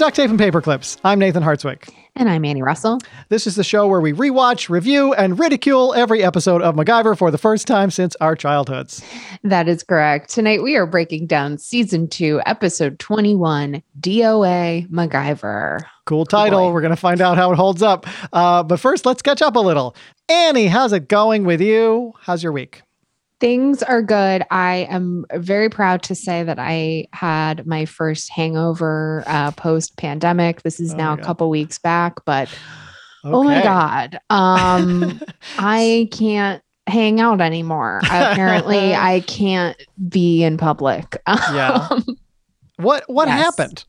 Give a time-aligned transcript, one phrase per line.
[0.00, 0.96] Duct Tape and Paper Clips.
[1.04, 1.92] I'm Nathan Hartswick.
[2.16, 3.00] And I'm Annie Russell.
[3.28, 7.30] This is the show where we rewatch, review, and ridicule every episode of MacGyver for
[7.30, 9.04] the first time since our childhoods.
[9.42, 10.30] That is correct.
[10.30, 15.80] Tonight we are breaking down season two, episode 21, DOA MacGyver.
[16.06, 16.68] Cool title.
[16.68, 16.72] Boy.
[16.72, 18.06] We're going to find out how it holds up.
[18.32, 19.94] Uh, but first, let's catch up a little.
[20.30, 22.14] Annie, how's it going with you?
[22.22, 22.80] How's your week?
[23.40, 24.44] Things are good.
[24.50, 30.62] I am very proud to say that I had my first hangover uh, post pandemic.
[30.62, 32.48] This is Oh now a couple weeks back, but
[33.24, 34.20] oh my God.
[34.28, 35.20] Um,
[35.58, 38.00] I can't hang out anymore.
[38.04, 41.20] Apparently, I can't be in public.
[41.26, 41.88] Yeah.
[42.82, 43.38] What what Yes.
[43.56, 43.84] happened?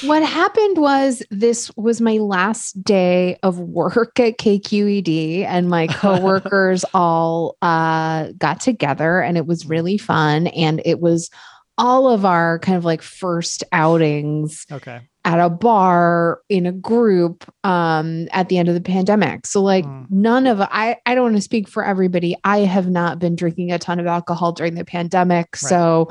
[0.08, 6.84] what happened was this was my last day of work at KQED and my coworkers
[6.94, 11.30] all uh, got together and it was really fun and it was
[11.78, 15.00] all of our kind of like first outings okay.
[15.24, 19.86] at a bar in a group um at the end of the pandemic so like
[19.86, 20.06] Mm.
[20.10, 23.72] none of i i don't want to speak for everybody i have not been drinking
[23.72, 26.10] a ton of alcohol during the pandemic so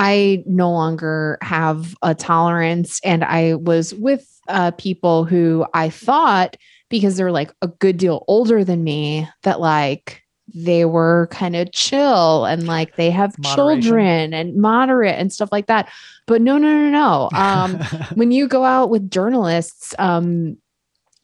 [0.00, 6.56] i no longer have a tolerance and i was with uh people who i thought
[6.88, 11.70] because they're like a good deal older than me that like they were kind of
[11.72, 13.54] chill and like they have Moderation.
[13.54, 15.88] children and moderate and stuff like that
[16.26, 17.76] but no no no no um
[18.14, 20.56] when you go out with journalists um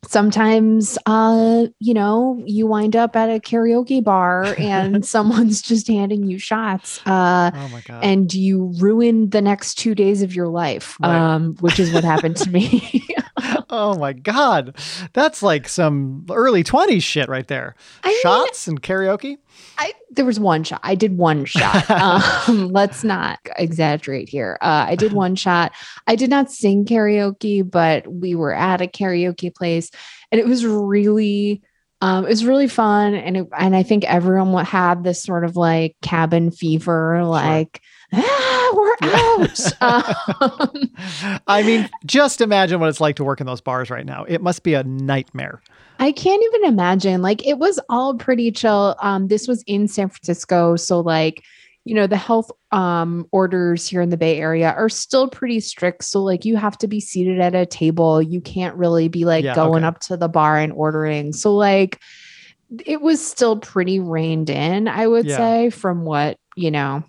[0.05, 6.25] sometimes uh you know you wind up at a karaoke bar and someone's just handing
[6.25, 8.05] you shots uh oh my god.
[8.05, 11.17] and you ruin the next two days of your life Right.
[11.17, 13.05] um which is what happened to me
[13.70, 14.77] oh my god.
[15.12, 17.74] That's like some early 20s shit right there.
[18.02, 19.36] I mean- Shots and karaoke?
[19.78, 20.80] I there was one shot.
[20.83, 21.84] I did one shot.
[22.48, 24.58] Um, let's not exaggerate here.
[24.61, 25.72] Uh, I did one shot.
[26.06, 29.90] I did not sing karaoke, but we were at a karaoke place,
[30.30, 31.62] and it was really,
[32.01, 33.14] um, it was really fun.
[33.14, 37.80] And it, and I think everyone had this sort of like cabin fever, like
[38.12, 39.73] ah, we're out.
[39.80, 44.24] um, I mean, just imagine what it's like to work in those bars right now.
[44.24, 45.62] It must be a nightmare.
[45.98, 47.23] I can't even imagine.
[47.23, 48.96] Like it was all pretty chill.
[49.01, 51.42] Um, this was in San Francisco, so like,
[51.86, 56.02] you know, the health um orders here in the Bay Area are still pretty strict.
[56.05, 58.20] So like, you have to be seated at a table.
[58.20, 59.89] You can't really be like Yeah, going okay.
[59.89, 61.33] up to the bar and ordering.
[61.33, 62.01] So like,
[62.85, 64.89] it was still pretty reined in.
[64.89, 65.36] I would Yeah.
[65.36, 67.05] say from what you know.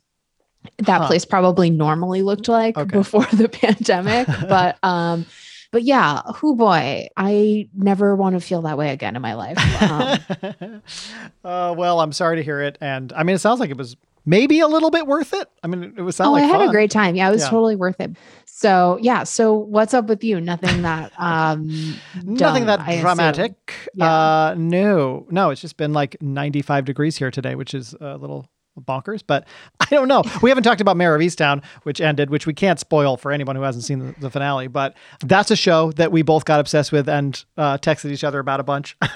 [0.79, 1.07] That Huh.
[1.07, 2.97] place probably normally looked like Okay.
[2.97, 5.25] before the pandemic, but um,
[5.71, 9.57] but yeah, who boy, I never want to feel that way again in my life.
[9.81, 10.81] Um,
[11.43, 12.77] uh, well, I'm sorry to hear it.
[12.79, 13.95] And I mean, it sounds like it was
[14.27, 15.49] maybe a little bit worth it.
[15.63, 16.69] I mean, it was sound oh, like I had fun.
[16.69, 17.15] a great time.
[17.15, 17.49] Yeah, it was Yeah.
[17.49, 18.11] totally worth it.
[18.45, 20.39] So yeah, so what's up with you?
[20.39, 21.67] Nothing that um
[22.23, 23.73] Nothing dumb, that dramatic.
[23.95, 24.11] Yeah.
[24.11, 28.47] Uh, no, no, it's just been like 95 degrees here today, which is a little
[28.81, 29.47] bonkers, but
[29.79, 30.23] I don't know.
[30.41, 33.55] We haven't talked about Mare of Easttown, which ended, which we can't spoil for anyone
[33.55, 36.91] who hasn't seen the, the finale, but that's a show that we both got obsessed
[36.91, 38.97] with and uh, texted each other about a bunch.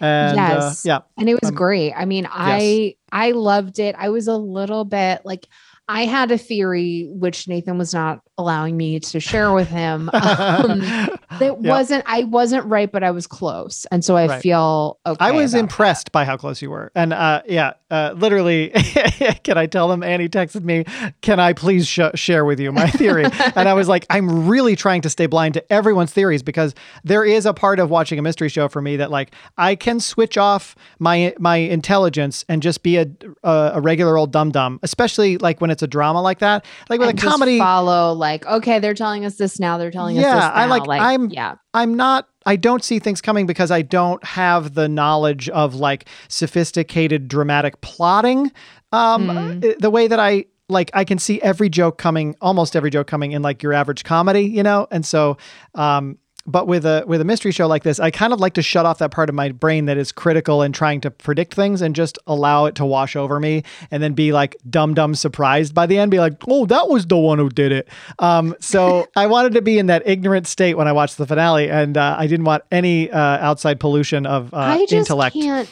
[0.00, 0.86] and Yes.
[0.86, 1.92] uh, yeah, and it was Um, great.
[1.96, 3.94] I mean, I I loved it.
[3.98, 5.46] I was a little bit like
[5.88, 10.08] I had a theory which Nathan was not allowing me to share with him.
[10.18, 10.78] Um,
[11.38, 11.50] that Yeah.
[11.70, 14.42] wasn't I wasn't right, but I was close, and so I Right.
[14.42, 15.24] feel okay.
[15.24, 16.90] I was impressed by how close you were.
[16.94, 18.68] And uh, yeah, uh, literally,
[19.44, 20.02] can I tell them?
[20.02, 20.84] Annie texted me,
[21.22, 23.24] Can I please sh- share with you my theory?
[23.56, 26.74] and I was like, I'm really trying to stay blind to everyone's theories because
[27.04, 30.00] there is a part of watching a mystery show for me that, like, I can
[30.00, 33.06] switch off my my intelligence and just be a,
[33.42, 36.64] a, a regular old dum dum, especially like when it's a drama like that.
[36.88, 40.16] Like with and a comedy, follow like okay they're telling us this now they're telling
[40.18, 40.70] us Yeah, I now.
[40.84, 44.88] like- I'm- yeah I'm not I don't see things coming because I don't have the
[44.88, 48.50] knowledge of like sophisticated dramatic plotting.
[48.92, 49.78] Um Mm.
[49.78, 53.32] the way that I like I can see every joke coming, almost every joke coming
[53.32, 54.86] in like your average comedy, you know?
[54.90, 55.36] And so
[55.74, 56.18] um
[56.48, 58.86] but with a with a mystery show like this, I kind of like to shut
[58.86, 61.94] off that part of my brain that is critical and trying to predict things and
[61.94, 65.86] just allow it to wash over me and then be like dumb dumb surprised by
[65.86, 67.88] the end, be like, oh, that was the one who did it.
[68.18, 71.70] Um, so I wanted to be in that ignorant state when I watched the finale,
[71.70, 75.34] and uh, I didn't want any uh, outside pollution of uh, I just intellect.
[75.34, 75.68] can't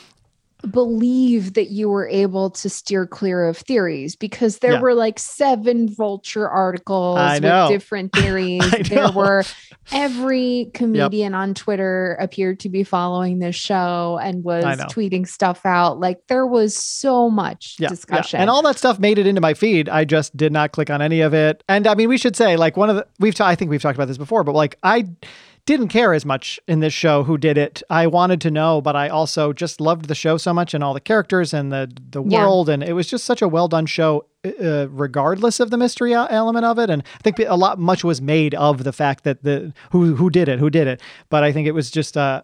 [0.66, 4.80] believe that you were able to steer clear of theories because there Yeah.
[4.80, 7.68] were like seven vulture articles I with know.
[7.68, 8.62] different theories.
[8.88, 9.44] There were
[9.92, 16.00] every comedian on Twitter appeared to be following this show and was tweeting stuff out.
[16.00, 18.38] Like there was so much yeah, discussion.
[18.38, 18.42] Yeah.
[18.42, 19.88] And all that stuff made it into my feed.
[19.88, 21.62] I just did not click on any of it.
[21.68, 23.96] And I mean, we should say like one of the we've I think we've talked
[23.96, 25.04] about this before, but like I
[25.66, 27.82] didn't care as much in this show who did it.
[27.90, 30.94] I wanted to know, but I also just loved the show so much and all
[30.94, 32.42] the characters and the the Yeah.
[32.42, 34.24] world and it was just such a well done show
[34.62, 38.04] uh, regardless of the mystery e- element of it and I think a lot much
[38.04, 41.00] was made of the fact that the who who did it, who did it.
[41.30, 42.42] But I think it was just uh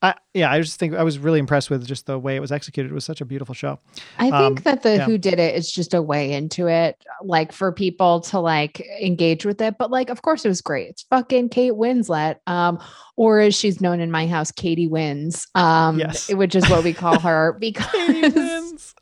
[0.00, 2.52] I, yeah, I just think I was really impressed with just the way it was
[2.52, 2.92] executed.
[2.92, 3.80] It was such a beautiful show.
[4.18, 5.04] I think Um, that the yeah.
[5.04, 9.44] who did it is just a way into it, like for people to like engage
[9.44, 9.74] with it.
[9.76, 10.88] But like, of course, it was great.
[10.90, 12.78] It's fucking Kate Winslet, um,
[13.18, 16.32] or as she's known in my house, Katie Wins, um, Yes.
[16.32, 18.94] which is what we call her because Katie wins.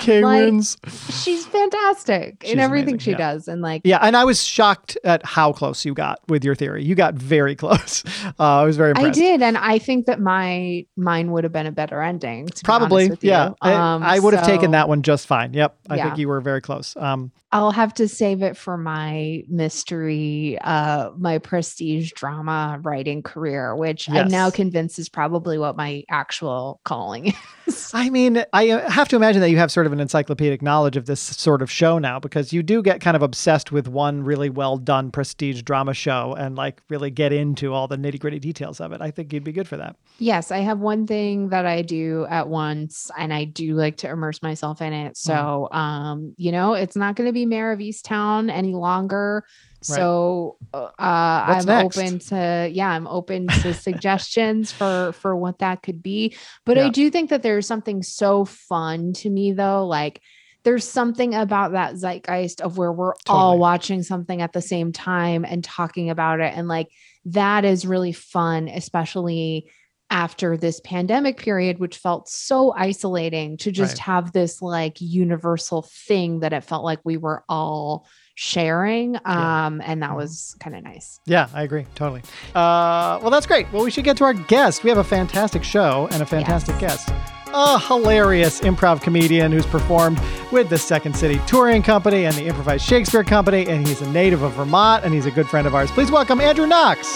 [0.00, 0.76] K Like, wins.
[1.22, 3.16] she's fantastic She's in everything amazing, she yeah.
[3.18, 6.54] does, and like, Yeah, and I was shocked at how close you got with your
[6.54, 6.82] theory.
[6.82, 8.02] You got very close.
[8.24, 9.18] Uh, I was very Impressed.
[9.18, 12.46] I did, and I think that my mine would have been a better ending.
[12.46, 13.50] To be Probably, with yeah.
[13.50, 13.54] you.
[13.62, 15.52] I, Um, I would have taken that one just fine.
[15.54, 16.04] Yep, I Yeah.
[16.06, 16.96] think you were very close.
[16.96, 23.43] Um, I'll have to save it for my mystery, uh, my prestige drama writing career,
[23.76, 27.34] which I'm now convinced is probably what my actual calling is.
[27.94, 30.96] I mean, I uh, have to imagine that you have sort of an encyclopedic knowledge
[30.96, 34.22] of this sort of show now because you do get kind of obsessed with one
[34.22, 38.38] really well done prestige drama show and like really get into all the nitty gritty
[38.38, 39.00] details of it.
[39.00, 39.96] I think you'd be good for that.
[40.18, 44.10] yes, I have one thing that I do at once, and I do like to
[44.10, 45.16] immerse myself in it.
[45.16, 49.44] So, um, you know, it's not going to be Mare of Easttown any longer.
[49.88, 49.96] Right.
[49.96, 51.98] So uh, I'm next?
[51.98, 56.34] open to yeah, I'm open to suggestions for for what that could be.
[56.64, 60.20] But I do think that there's something so fun to me though, like
[60.64, 65.44] there's something about that zeitgeist of where we're all watching something at the same time
[65.44, 66.88] and talking about it and like
[67.26, 69.70] that is really fun especially
[70.10, 73.98] after this pandemic period which felt so isolating to just Right.
[74.00, 79.66] have this like universal thing that it felt like we were all sharing Yeah.
[79.66, 80.16] um and that Mhm.
[80.16, 81.84] was kind of nice Yeah, I agree.
[81.94, 82.22] Totally.
[82.54, 83.70] Uh, well, that's great.
[83.72, 84.82] Well, we should get to our guest.
[84.82, 87.08] We have a fantastic show and a fantastic guest.
[87.56, 90.20] A hilarious improv comedian who's performed
[90.50, 94.42] with the Second City Touring Company and the Improvised Shakespeare Company, and he's a native
[94.42, 95.88] of Vermont, and he's a good friend of ours.
[95.92, 97.06] Please welcome Andrew Knox.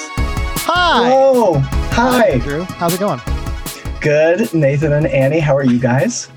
[0.71, 1.11] Hi.
[1.13, 1.59] Oh,
[1.93, 2.29] Hi.
[2.29, 2.63] Andrew.
[2.63, 3.21] How's it going?
[4.01, 4.55] Good.
[4.55, 6.31] Nathan and Annie, how are you guys?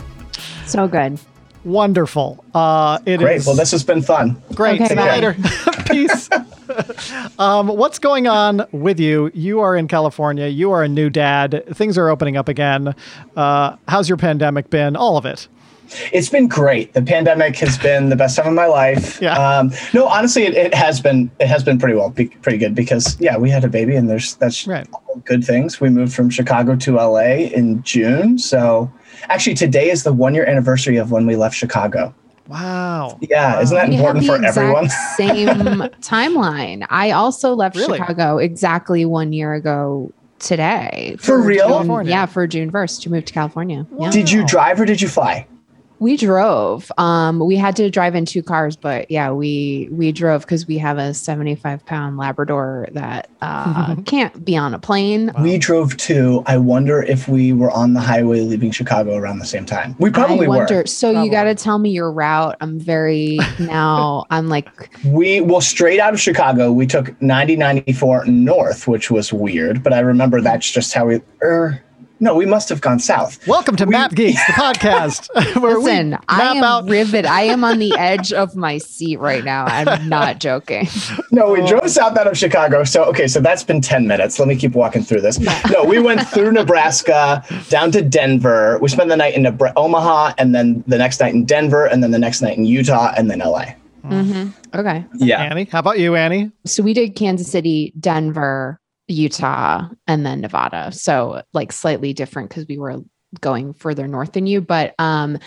[0.65, 1.19] so good
[1.63, 2.43] Wonderful.
[2.55, 3.35] Uh, it Great.
[3.37, 4.41] is Well, this has been fun.
[4.55, 4.81] great.
[4.81, 5.35] Okay, See you later.
[5.91, 6.29] Peace.
[7.39, 9.29] um, what's going on with you?
[9.33, 10.47] You are in California.
[10.47, 11.63] You are a new dad.
[11.73, 12.95] Things are opening up again.
[13.35, 14.95] Uh, how's your pandemic been?
[14.95, 15.47] All of it.
[16.13, 16.93] It's been great.
[16.93, 19.21] The pandemic has been the best time of my life.
[19.21, 19.33] Yeah.
[19.37, 21.29] Um, no, honestly, it, it has been.
[21.41, 24.09] It has been pretty well, be, pretty good because yeah, we had a baby, and
[24.09, 24.87] there's that's Right.
[24.93, 25.81] all good things.
[25.81, 28.89] We moved from Chicago to LA in June, so
[29.27, 32.13] actually today is the one year anniversary of when we left Chicago.
[32.47, 33.17] Wow.
[33.21, 34.89] Yeah, isn't that we have important the for everyone?
[35.15, 35.47] same
[36.01, 37.97] timeline i also left Really?
[37.97, 41.83] chicago exactly one year ago today For real?
[41.83, 44.09] June- yeah for june 1st to move to california yeah.
[44.11, 45.47] Did you drive or did you fly?
[46.01, 50.41] We drove um we had to drive in two cars but yeah we we drove
[50.41, 55.57] because we have a 75 pound labrador that uh can't be on a plane We
[55.57, 56.43] drove too.
[56.47, 59.95] I wonder if we were on the highway leaving Chicago around the same time.
[59.99, 60.77] We probably I wonder.
[60.77, 60.85] were.
[60.87, 61.25] So Probably.
[61.27, 62.57] you got to tell me your route.
[62.61, 64.25] I'm very now.
[64.29, 64.67] I'm like,
[65.05, 69.99] We well straight out of Chicago, we took 9094 north, which was weird, but I
[69.99, 71.81] remember that's just how we er
[72.21, 73.45] no, we must have gone south.
[73.47, 75.27] Welcome to We- Map Geeks, the podcast
[75.61, 76.11] where listen.
[76.11, 76.87] we I am out.
[76.87, 77.25] rivet.
[77.25, 79.65] I am on the edge of my seat right now.
[79.65, 80.87] I'm not joking.
[81.31, 82.83] No, we drove south out of Chicago.
[82.83, 84.37] So okay, so that's been 10 minutes.
[84.39, 85.39] Let me keep walking through this.
[85.71, 88.77] No, we went through Nebraska down to Denver.
[88.81, 92.03] We spent the night in Nebra- Omaha and then the next night in Denver and
[92.03, 93.65] then the next night in Utah and then LA.
[94.03, 95.03] hmm Okay.
[95.15, 95.41] Yeah.
[95.41, 96.51] Annie, how about you, Annie?
[96.65, 98.79] So we did Kansas City, Denver,
[99.11, 100.91] Utah, and then Nevada.
[100.91, 102.99] So like slightly different because we were
[103.39, 104.61] going further north than you.
[104.61, 105.37] But um,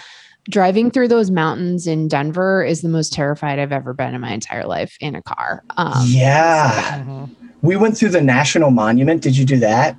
[0.49, 4.33] driving through those mountains in Denver is the most terrified I've ever been in my
[4.33, 5.63] entire life in a car.
[5.77, 7.03] Um, yeah.
[7.05, 7.31] Mhm.
[7.63, 9.23] We went through the National Monument.
[9.23, 9.97] Did you do that?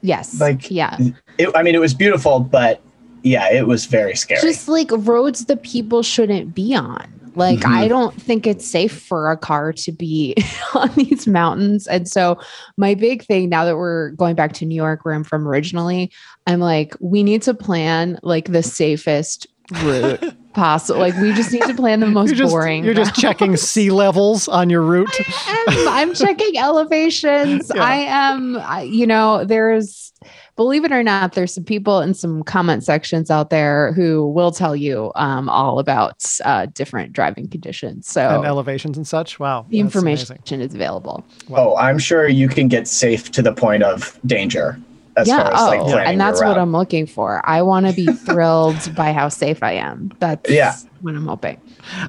[0.00, 0.40] Yes.
[0.40, 0.96] Like, yeah.
[1.38, 2.80] It, I mean, it was beautiful, but
[3.22, 4.40] yeah, it was very scary.
[4.40, 7.06] Just like roads that people shouldn't be on.
[7.38, 7.70] Like, Mhm.
[7.74, 10.34] I don't think it's safe for a car to be
[10.74, 11.86] on these mountains.
[11.86, 12.38] And so,
[12.76, 16.10] my big thing now that we're going back to New York, where I'm from originally,
[16.46, 19.46] I'm like, we need to plan like the safest
[19.84, 20.98] route possible.
[21.00, 22.84] Like, we just need to plan the most You're just, boring.
[22.84, 25.08] you're just checking sea levels on your route.
[25.46, 25.88] am.
[25.88, 27.70] I'm checking elevations.
[27.74, 27.82] Yeah.
[27.84, 30.12] I am, I- you know, there's,
[30.58, 34.50] believe it or not, there's some people in some comment sections out there who will
[34.50, 38.08] tell you um, all about uh, different driving conditions.
[38.08, 39.38] So and elevations and such.
[39.38, 39.64] Wow.
[39.70, 40.60] the information amazing.
[40.60, 41.24] is available.
[41.54, 44.76] Oh, I'm sure you can get safe to the point of danger
[45.16, 45.44] as yeah.
[45.44, 46.58] far as like Oh, planning and that's what route.
[46.58, 47.40] I'm looking for.
[47.48, 50.12] I want to be thrilled by how safe I am.
[50.18, 50.74] That's Yeah.
[51.02, 51.60] what I'm hoping.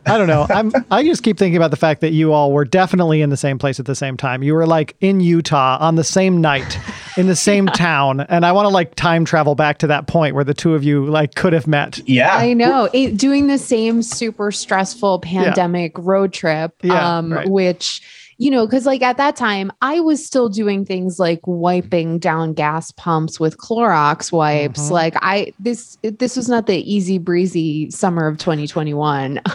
[0.07, 0.47] I don't know.
[0.49, 3.37] I'm I just keep thinking about the fact that you all were definitely in the
[3.37, 4.41] same place at the same time.
[4.41, 6.77] You were like in Utah on the same night
[7.19, 10.35] in the same town and I want to like time travel back to that point
[10.35, 11.99] where the two of you like could have met.
[12.07, 12.33] Yeah.
[12.33, 12.89] I know.
[12.93, 17.49] It, doing the same super stressful pandemic road trip, Yeah, um, right.
[17.49, 18.01] which,
[18.39, 22.53] you know, because like at that time, I was still doing things like wiping down
[22.53, 24.87] gas pumps with Clorox wipes.
[24.87, 24.91] Mhm.
[24.91, 29.41] Like I, this, this was not the easy breezy summer of 2021.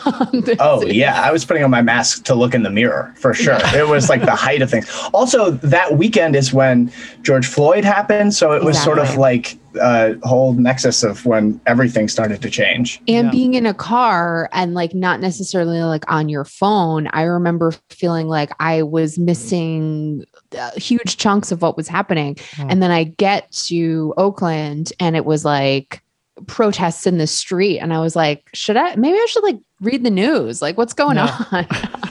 [0.61, 3.59] Oh yeah, I was putting on my mask to look in the mirror for sure.
[3.75, 4.87] It was like the height of things.
[5.15, 10.17] Also, that weekend is when George Floyd happened, so it was sort of like a
[10.23, 12.99] whole nexus of when everything started to change.
[13.09, 13.31] and Yeah.
[13.31, 18.29] being in a car and like not necessarily like on your phone i remember feeling
[18.29, 20.25] like i was missing
[20.59, 22.71] uh, huge chunks of what was happening Hmm.
[22.71, 26.03] and then i get to oakland and it was like
[26.47, 30.03] protests in the street and i was like should i maybe i should like read
[30.05, 31.45] the news like what's going Yeah.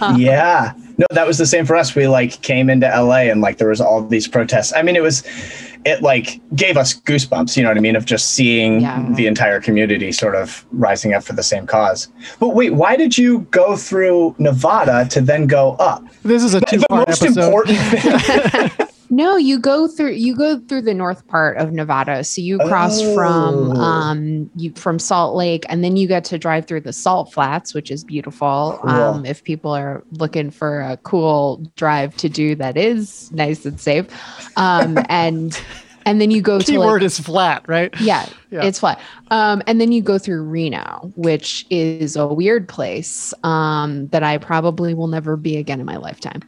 [0.02, 0.74] on yeah.
[0.98, 1.96] No, that was the same for us.
[1.96, 4.72] We like came into LA and like there was all these protests.
[4.76, 5.24] I mean, it was
[5.86, 9.06] it like gave us goosebumps, you know what I mean, of just seeing Yeah.
[9.12, 12.08] the entire community sort of rising up for the same cause.
[12.40, 16.04] But wait, why did you go through Nevada to then go up?
[16.24, 17.44] This is a The two-part most episode.
[17.46, 18.88] important thing.
[19.14, 22.24] No, you go through you go through the north part of Nevada.
[22.24, 23.80] So you cross from Oh.
[23.82, 27.76] um you from Salt Lake and then you get to drive through the Salt Flats,
[27.76, 28.80] which is beautiful.
[28.82, 28.90] Cool.
[28.90, 33.80] Um if people are looking for a cool drive to do that is nice and
[33.80, 34.08] safe.
[34.58, 35.62] Um and
[36.06, 37.94] and then you go to Key like, word is flat, right?
[38.02, 38.66] yeah, Yeah.
[38.66, 39.00] it's flat.
[39.32, 44.38] Um, and then you go through Reno, which is a weird place um, that I
[44.38, 46.42] probably will never be again in my lifetime.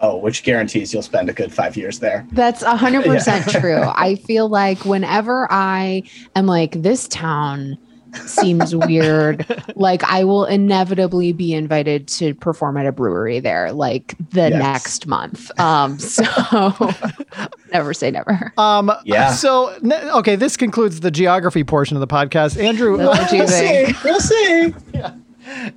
[0.00, 2.26] Oh, which guarantees you'll spend a good five years there.
[2.32, 3.60] That's a hundred percent Yeah.
[3.60, 3.82] true.
[3.82, 6.02] I feel like whenever I
[6.34, 7.78] am like, this town
[8.24, 14.14] seems weird, like I will inevitably be invited to perform at a brewery there, like
[14.30, 14.52] the Yes.
[14.58, 15.50] next month.
[15.60, 16.24] Um, so
[17.72, 18.52] never say never.
[18.56, 19.32] Um Yeah.
[19.32, 19.74] so
[20.18, 22.62] okay, this concludes the geography portion of the podcast.
[22.62, 23.94] Andrew, What do you We'll see.
[24.04, 24.74] We'll see.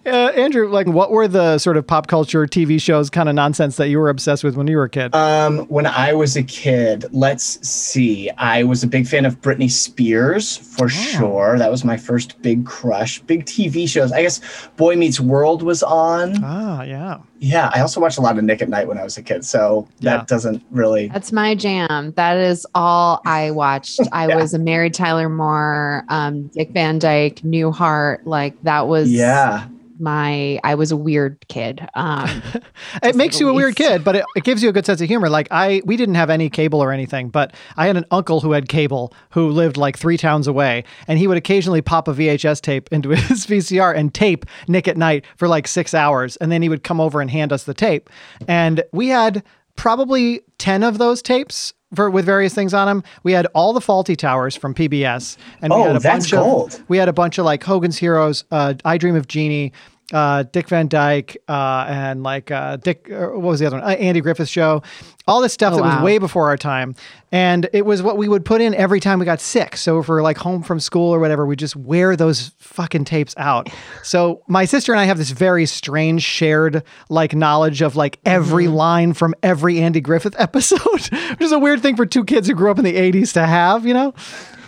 [0.06, 3.76] Uh, Andrew, like what were the sort of pop culture TV shows kind of nonsense
[3.78, 5.14] that you were obsessed with when you were a kid?
[5.14, 8.30] Um, when I was a kid, let's see.
[8.38, 11.58] I was a big fan of Britney Spears for sure.
[11.58, 13.20] That was my first big crush.
[13.22, 14.12] Big TV shows.
[14.12, 14.42] I guess
[14.78, 16.44] Boy Meets World was on.
[16.44, 17.20] ah, yeah.
[17.42, 19.46] Yeah, I also watched a lot of Nick at Night when I was a kid,
[19.46, 20.18] so Yeah.
[20.18, 21.08] that doesn't really.
[21.08, 22.12] That's my jam.
[22.18, 24.00] That is all I watched.
[24.12, 24.36] I Yeah.
[24.36, 28.20] was a Mary Tyler Moore, um, Dick Van Dyke, Newhart.
[28.26, 29.66] Like that was Yeah,
[30.00, 30.60] my.
[30.64, 31.88] I was a weird kid.
[31.94, 32.42] Um,
[33.04, 35.08] it makes you a weird kid, but it, it gives you a good sense of
[35.08, 35.30] humor.
[35.30, 38.52] Like I, we didn't have any cable or anything, but I had an uncle who
[38.52, 42.62] had cable who lived like three towns away, and he would occasionally pop a VHS
[42.62, 46.62] tape into his VCR and tape Nick at Night for like six hours, and then
[46.62, 48.10] he would come over and hand us the tape,
[48.48, 49.44] and we had
[49.76, 51.74] probably ten of those tapes.
[51.96, 55.74] For, with various things on them, we had all the Fawlty Towers from PBS, and
[55.74, 56.74] we Oh, had a that's bunch gold.
[56.76, 59.74] of we had a bunch of like Hogan's Heroes, uh, I Dream of Jeannie,
[60.14, 63.10] uh, Dick Van Dyke, uh, and like uh, Dick.
[63.12, 63.86] Uh, what was the other one?
[63.86, 64.82] Uh, Andy Griffith Show.
[65.28, 66.96] All this stuff Oh, that was way before our time,
[67.32, 69.78] and it was what we would put in every time we got sick.
[69.78, 73.36] So if we're like home from school or whatever, we just wear those fucking tapes
[73.38, 73.70] out.
[74.04, 78.66] So my sister and I have this very strange shared like knowledge of like every
[78.66, 78.74] Mm-hmm.
[78.74, 82.56] line from every Andy Griffith episode, which is a weird thing for two kids who
[82.56, 84.16] grew up in the '80s to have, you know.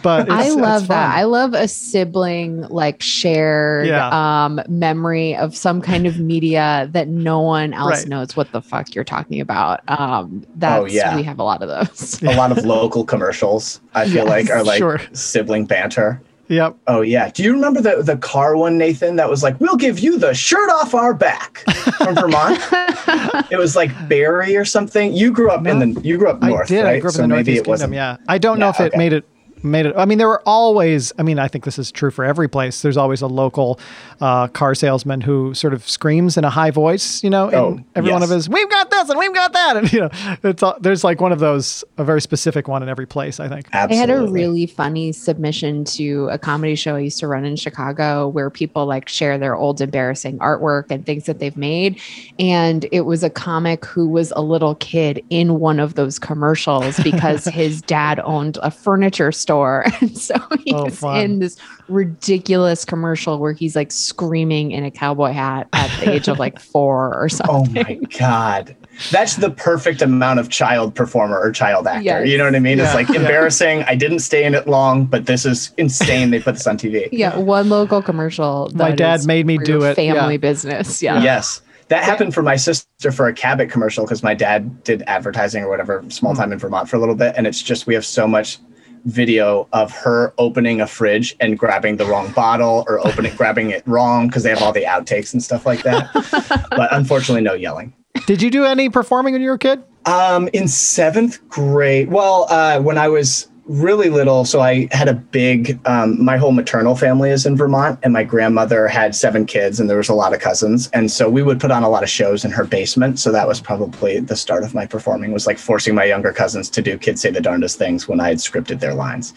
[0.02, 1.16] But I love it's that.
[1.16, 4.10] I love a sibling like shared Yeah.
[4.46, 8.08] um, memory of some kind of media that no one else Right.
[8.08, 9.82] knows what the fuck you're talking about.
[9.88, 11.16] Um, that's Oh, yeah.
[11.16, 12.22] we have a lot of those.
[12.24, 13.80] a lot of local commercials.
[13.94, 15.02] I feel Yes, like are like sure.
[15.14, 16.22] sibling banter.
[16.48, 16.76] Yep.
[16.88, 17.30] Oh yeah.
[17.30, 19.16] Do you remember the the car one, Nathan?
[19.16, 21.60] That was like, "We'll give you the shirt off our back"
[21.96, 22.60] from Vermont.
[23.50, 25.14] it was like Barry or something.
[25.14, 26.84] You grew up in the you grew up north, I did.
[26.84, 26.96] right?
[26.96, 27.72] I grew up So in the maybe Northeast it Kingdom.
[27.72, 27.94] wasn't.
[27.94, 28.18] Yeah.
[28.28, 28.98] I don't know Yeah, if it okay.
[28.98, 29.26] made it
[29.64, 29.96] made it.
[29.98, 31.12] I mean, there were always.
[31.18, 32.82] I mean, I think this is true for every place.
[32.82, 33.80] There's always a local
[34.20, 37.24] uh, car salesman who sort of screams in a high voice.
[37.24, 38.36] You know, in Oh, every one of yes.
[38.46, 38.50] his.
[38.50, 40.10] We've got this and we've got that, and you know,
[40.44, 43.40] it's all, there's like one of those a very specific one in every place.
[43.40, 43.68] I think.
[43.72, 43.98] Absolutely.
[43.98, 47.56] I had a really funny submission to a comedy show I used to run in
[47.56, 52.00] Chicago where people like share their old embarrassing artwork and things that they've made.
[52.40, 57.00] And it was a comic who was a little kid in one of those commercials
[57.04, 59.51] because his dad owned a furniture store.
[60.02, 61.20] And so he's Oh, fun.
[61.22, 66.28] in this ridiculous commercial where he's like screaming in a cowboy hat at the age
[66.28, 67.52] of like four or something.
[67.52, 68.76] Oh my god.
[69.12, 72.04] That's the perfect amount of child performer or child actor.
[72.04, 72.28] Yes.
[72.28, 72.78] You know what I mean?
[72.78, 72.86] Yeah.
[72.86, 73.84] It's like embarrassing.
[73.84, 76.30] I didn't stay in it long, but this is insane.
[76.32, 77.08] they put this on TV.
[77.22, 78.70] Yeah, one local commercial.
[78.74, 80.14] My dad made me do your it, yeah.
[80.14, 81.02] Family business.
[81.02, 81.22] Yeah.
[81.22, 81.62] Yes.
[81.90, 85.70] That happened for my sister for a Cabot commercial because my dad did advertising or
[85.70, 86.40] whatever small Hmm.
[86.42, 87.34] time in Vermont for a little bit.
[87.38, 88.60] And it's just, we have so much
[89.06, 93.84] video of her opening a fridge and grabbing the wrong bottle or opening, grabbing it
[93.86, 96.10] wrong because they have all the outtakes and stuff like that.
[96.72, 97.94] but unfortunately, no yelling.
[98.26, 99.84] Did you do any performing when you were a kid?
[100.06, 105.14] Um, in seventh grade, well, uh, when I was really little, so I had a
[105.14, 105.80] big.
[105.88, 109.90] Um, my whole maternal family is in Vermont, and my grandmother had seven kids, and
[109.90, 112.10] there was a lot of cousins, and so we would put on a lot of
[112.10, 113.20] shows in her basement.
[113.20, 115.32] So that was probably the start of my performing.
[115.32, 118.30] Was like forcing my younger cousins to do "Kids Say the Darndest Things" when I
[118.30, 119.34] had scripted their lines.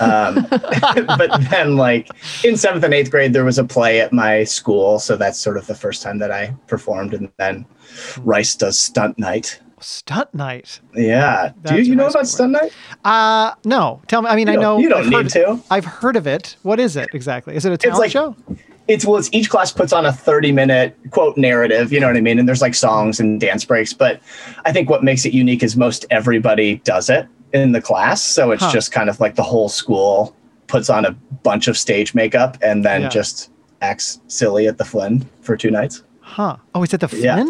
[0.00, 2.08] Um, but then, like
[2.44, 5.56] in seventh and eighth grade, there was a play at my school, so that's sort
[5.56, 7.66] of the first time that I performed, and then
[8.18, 9.60] Rice does stunt night.
[9.84, 10.80] Stunt night.
[10.94, 11.48] Yeah.
[11.48, 12.26] Do That's you, you know about.
[12.26, 12.72] Stunt Night?
[13.04, 14.00] Uh no.
[14.08, 14.28] Tell me.
[14.30, 15.60] I mean, I know you don't I've heard, need to.
[15.70, 16.56] I've heard of it.
[16.62, 17.54] What is it exactly?
[17.54, 18.34] Is it a talent like- show?
[18.86, 22.16] It's well, it's each class puts on a 30 minute quote narrative, you know what
[22.18, 22.38] I mean?
[22.38, 23.94] And there's like songs and dance breaks.
[23.94, 24.20] But
[24.66, 28.22] I think what makes it unique is most everybody does it in the class.
[28.22, 28.72] So it's Huh.
[28.72, 30.36] just kind of like the whole school
[30.66, 31.12] puts on a
[31.42, 33.08] bunch of stage makeup and then Yeah.
[33.08, 33.50] just
[33.80, 36.02] acts silly at the Flynn for two nights.
[36.20, 36.56] Huh.
[36.74, 37.42] Oh, is it the Yeah.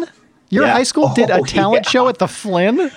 [0.49, 0.73] Your Yeah.
[0.73, 1.89] high school did a Oh, talent yeah.
[1.91, 2.91] show at the Flynn?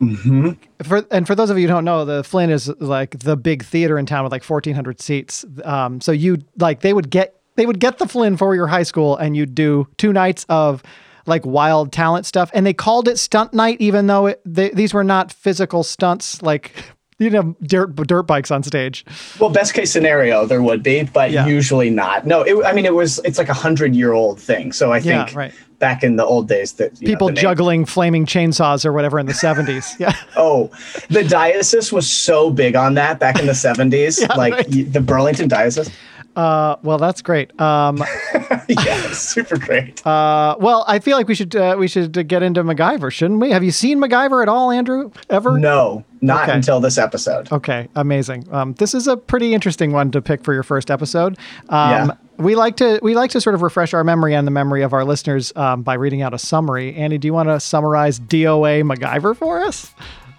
[0.00, 0.50] Mm-hmm.
[0.84, 3.64] For and for those of you who don't know, the Flynn is like the big
[3.64, 5.44] theater in town with like fourteen hundred seats.
[5.64, 8.82] Um, so you like they would get they would get the Flynn for your high
[8.82, 10.82] school, and you'd do two nights of
[11.24, 14.92] like wild talent stuff, and they called it stunt night, even though it, they, these
[14.92, 16.72] were not physical stunts like
[17.18, 19.02] you know dirt dirt bikes on stage.
[19.40, 21.46] Well, best case scenario, there would be, but Yeah.
[21.46, 22.26] usually not.
[22.26, 24.72] No, it, I mean, it was, it's like a hundred year old thing.
[24.72, 25.54] So I Yeah, think right.
[25.78, 29.18] Back in the old days that you know, People name- juggling flaming chainsaws or whatever
[29.18, 29.94] in the seventies.
[30.00, 30.14] Yeah.
[30.36, 30.70] Oh,
[31.08, 34.20] the diocese was so big on that back in the 70s.
[34.26, 34.92] Yeah, like right.
[34.92, 35.90] the Burlington diocese.
[36.36, 37.58] Uh, well, that's great.
[37.60, 37.96] Um,
[38.68, 40.06] yeah, super great.
[40.06, 43.50] uh, well, I feel like we should uh, we should get into MacGyver, shouldn't we?
[43.50, 45.10] Have you seen MacGyver at all, Andrew?
[45.30, 45.58] Ever?
[45.58, 46.52] No, not Okay.
[46.52, 47.50] until this episode.
[47.50, 48.46] Okay, amazing.
[48.52, 51.38] Um, this is a pretty interesting one to pick for your first episode.
[51.70, 52.10] Um, Yeah.
[52.38, 54.92] We like to we like to sort of refresh our memory and the memory of
[54.92, 56.94] our listeners um, by reading out a summary.
[56.94, 59.90] Andy, do you want to summarize DOA MacGyver for us?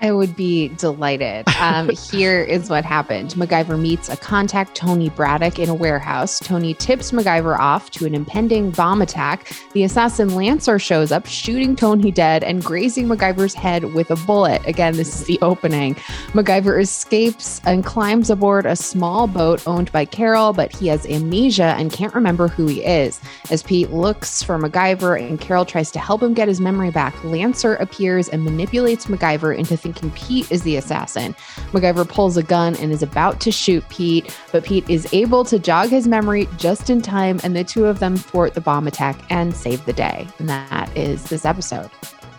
[0.02, 1.46] I would be delighted.
[1.60, 6.40] Um, here is what happened MacGyver meets a contact, Tony Braddock, in a warehouse.
[6.40, 9.52] Tony tips MacGyver off to an impending bomb attack.
[9.74, 14.66] The assassin Lancer shows up, shooting Tony dead and grazing MacGyver's head with a bullet.
[14.68, 15.96] Again, this is the opening.
[16.34, 21.76] MacGyver escapes and climbs aboard a small boat owned by Carol, but he has amnesia
[21.78, 23.20] and can't remember who he is.
[23.50, 27.24] As Pete looks for MacGyver and Carol tries to help him get his memory back,
[27.24, 31.34] Lancer appears and manipulates MacGyver into thinking Pete is the assassin.
[31.72, 35.58] MacGyver pulls a gun and is about to shoot Pete, but Pete is able to
[35.58, 39.18] jog his memory just in time, and the two of them thwart the bomb attack
[39.30, 40.28] and save the day.
[40.40, 41.90] And that is this episode.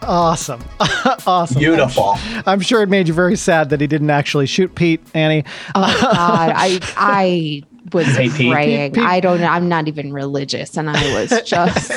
[0.03, 0.63] Awesome,
[1.27, 2.17] awesome, Beautiful.
[2.47, 5.45] I'm sure it made you very sad that he didn't actually shoot Pete, Annie.
[5.75, 7.63] Oh God, I I
[7.95, 8.93] was Hey, praying.
[8.93, 9.47] Pete- I don't know.
[9.47, 11.93] I'm not even religious, and I was just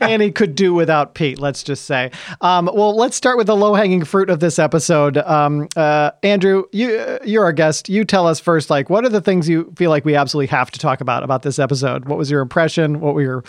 [0.00, 2.10] Annie could do without Pete, let's just say.
[2.40, 5.16] Um, well, let's start with the low hanging fruit of this episode.
[5.18, 7.88] Um, uh, Andrew, you, uh, you're our guest.
[7.88, 10.70] You tell us first, like, what are the things you feel like we absolutely have
[10.72, 12.06] to talk about about this episode?
[12.06, 13.00] What was your impression?
[13.00, 13.44] What were your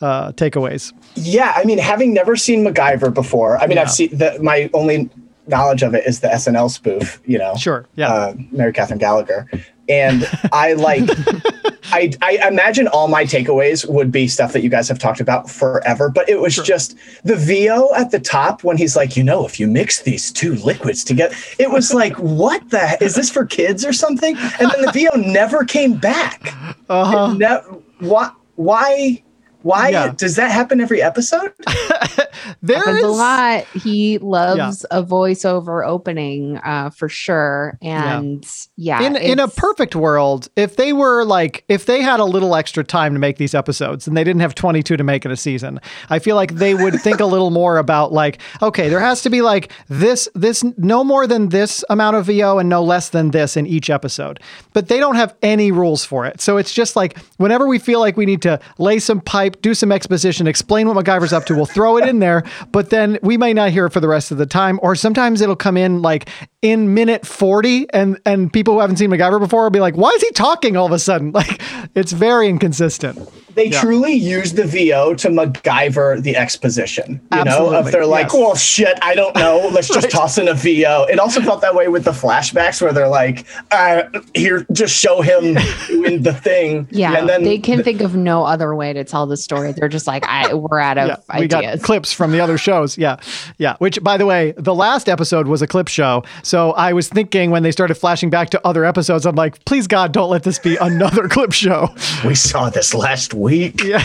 [0.00, 0.92] uh, takeaways?
[1.14, 3.82] Yeah, I mean, having never seen MacGyver before, I mean, Yeah.
[3.82, 5.10] I've seen the, my only
[5.48, 7.84] knowledge of it is the SNL spoof, you know, Sure.
[7.96, 8.12] Yeah.
[8.12, 9.48] uh, Mary Katherine Gallagher.
[9.88, 11.08] And I like,
[11.92, 15.50] I, I imagine all my takeaways would be stuff that you guys have talked about
[15.50, 19.44] forever, but it was just the VO at the top when he's like, you know,
[19.44, 23.44] if you mix these two liquids together, it was like, what the, is this for
[23.44, 24.36] kids or something?
[24.36, 26.54] And then the VO never came back.
[26.88, 27.34] Uh-huh.
[27.34, 29.22] Ne- why, why,
[29.62, 30.12] Why Yeah.
[30.16, 31.52] does that happen every episode?
[32.60, 33.64] There happens is a lot.
[33.74, 37.78] He loves a voiceover opening uh, for sure.
[37.82, 38.44] And
[38.76, 42.54] yeah, in in a perfect world, if they were like if they had a little
[42.56, 45.36] extra time to make these episodes and they didn't have 22 to make in a
[45.36, 49.22] season, I feel like they would think a little more about like okay, there has
[49.22, 53.10] to be like this this no more than this amount of VO and no less
[53.10, 54.40] than this in each episode.
[54.72, 56.40] But they don't have any rules for it.
[56.40, 59.74] So it's just like whenever we feel like we need to lay some pipe, do
[59.74, 63.36] some exposition, explain what MacGyver's up to, we'll throw it in there, but then we
[63.36, 66.02] may not hear it for the rest of the time or sometimes it'll come in
[66.02, 66.28] like
[66.62, 70.10] in minute 40 and and people who haven't seen MacGyver before will be like, "Why
[70.10, 71.60] is he talking all of a sudden?" Like
[71.94, 73.18] it's very inconsistent.
[73.54, 77.20] They truly use the VO to MacGyver the exposition.
[77.32, 78.34] You know, Absolutely, if they're like, yes.
[78.34, 79.68] well, shit, I don't know.
[79.72, 81.06] Let's just toss in a VO.
[81.10, 85.20] It also felt that way with the flashbacks where they're like, uh, here, just show
[85.20, 85.56] him
[85.88, 86.88] doing the thing.
[86.90, 89.72] yeah, And then they can think of no other way to tell the story.
[89.72, 92.96] They're just like, I we're out of Yeah, we got clips from the other shows.
[92.96, 93.16] Yeah.
[93.58, 93.76] Yeah.
[93.78, 96.24] Which, by the way, the last episode was a clip show.
[96.42, 99.86] So I was thinking when they started flashing back to other episodes, I'm like, please
[99.86, 101.88] God, don't let this be another clip show.
[102.24, 103.82] we saw this last week.
[103.82, 104.02] Yeah.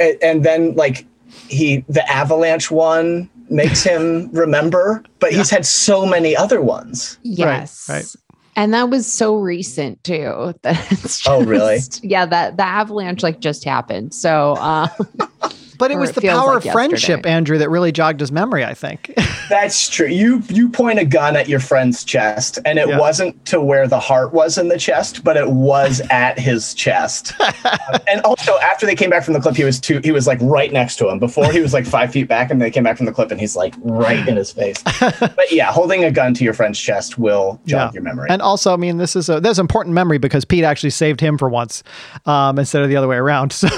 [0.00, 1.06] and, and then like
[1.48, 7.86] he the avalanche one makes him remember but he's had so many other ones Yes.
[7.88, 8.04] right.
[8.54, 10.54] And that was so recent too.
[10.62, 11.78] That it's Oh, really?
[12.02, 14.12] Yeah, that the avalanche like just happened.
[14.14, 14.90] So um,
[15.82, 17.30] But it was it the feels power like of friendship, yesterday.
[17.30, 19.12] Andrew, that really jogged his memory, I think.
[19.48, 22.98] that's true you you point a gun at your friend's chest and it Yeah.
[22.98, 27.32] wasn't to where the heart was in the chest but it was at his chest
[27.40, 30.26] Uh, and also after they came back from the clip he was two he was
[30.26, 32.84] like right next to him before he was like five feet back and they came
[32.84, 34.82] back from the clip and he's like right in his face
[35.20, 37.94] but yeah holding a gun to your friend's chest will jog Yeah.
[37.94, 40.90] your memory And also, I mean, this is a there's important memory because Pete actually
[40.90, 41.82] saved him for once,
[42.24, 43.52] um, instead of the other way around.
[43.52, 43.68] So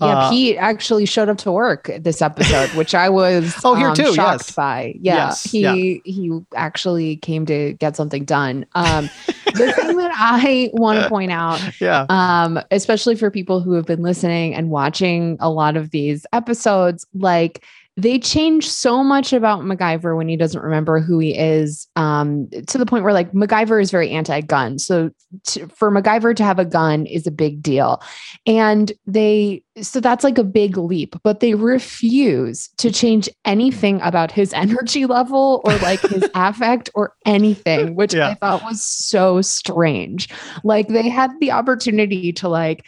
[0.00, 3.88] yeah, uh, Pete actually showed up to work this episode, which I was Oh, here
[3.88, 4.50] um, too, shocked yes.
[4.52, 4.94] by.
[5.00, 5.74] Yeah, Yes, he yeah.
[6.04, 8.66] he actually came to get something done.
[8.74, 9.10] Um,
[9.46, 12.06] the thing that I want to point out yeah.
[12.08, 17.06] um, especially for people who have been listening and watching a lot of these episodes,
[17.14, 17.64] like
[17.98, 22.78] they change so much about MacGyver when he doesn't remember who he is, um, to
[22.78, 24.78] the point where like MacGyver is very anti-gun.
[24.78, 25.10] So
[25.48, 28.00] to, for MacGyver to have a gun is a big deal,
[28.46, 31.16] and they so that's like a big leap.
[31.24, 37.14] But they refuse to change anything about his energy level or like his affect or
[37.26, 38.28] anything, which Yeah.
[38.28, 40.28] I thought was so strange
[40.62, 42.84] like they had the opportunity to like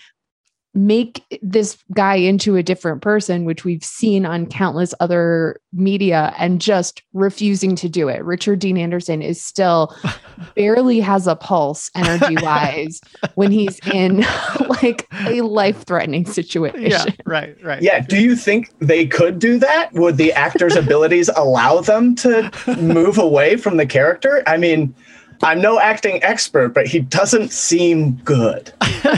[0.75, 6.61] make this guy into a different person which we've seen on countless other media and
[6.61, 9.95] just refusing to do it richard dean anderson is still
[10.55, 13.01] barely has a pulse energy wise
[13.35, 14.25] when he's in
[14.83, 17.05] like a life threatening situation Yeah.
[17.27, 17.57] Right.
[17.63, 17.83] Right.
[17.83, 18.01] Yeah.
[18.01, 19.93] Do you think they could do that?
[19.93, 24.43] Would the actor's abilities allow them to move away from the character?
[24.47, 24.95] I mean,
[25.43, 28.73] I'm no acting expert, but he doesn't seem good.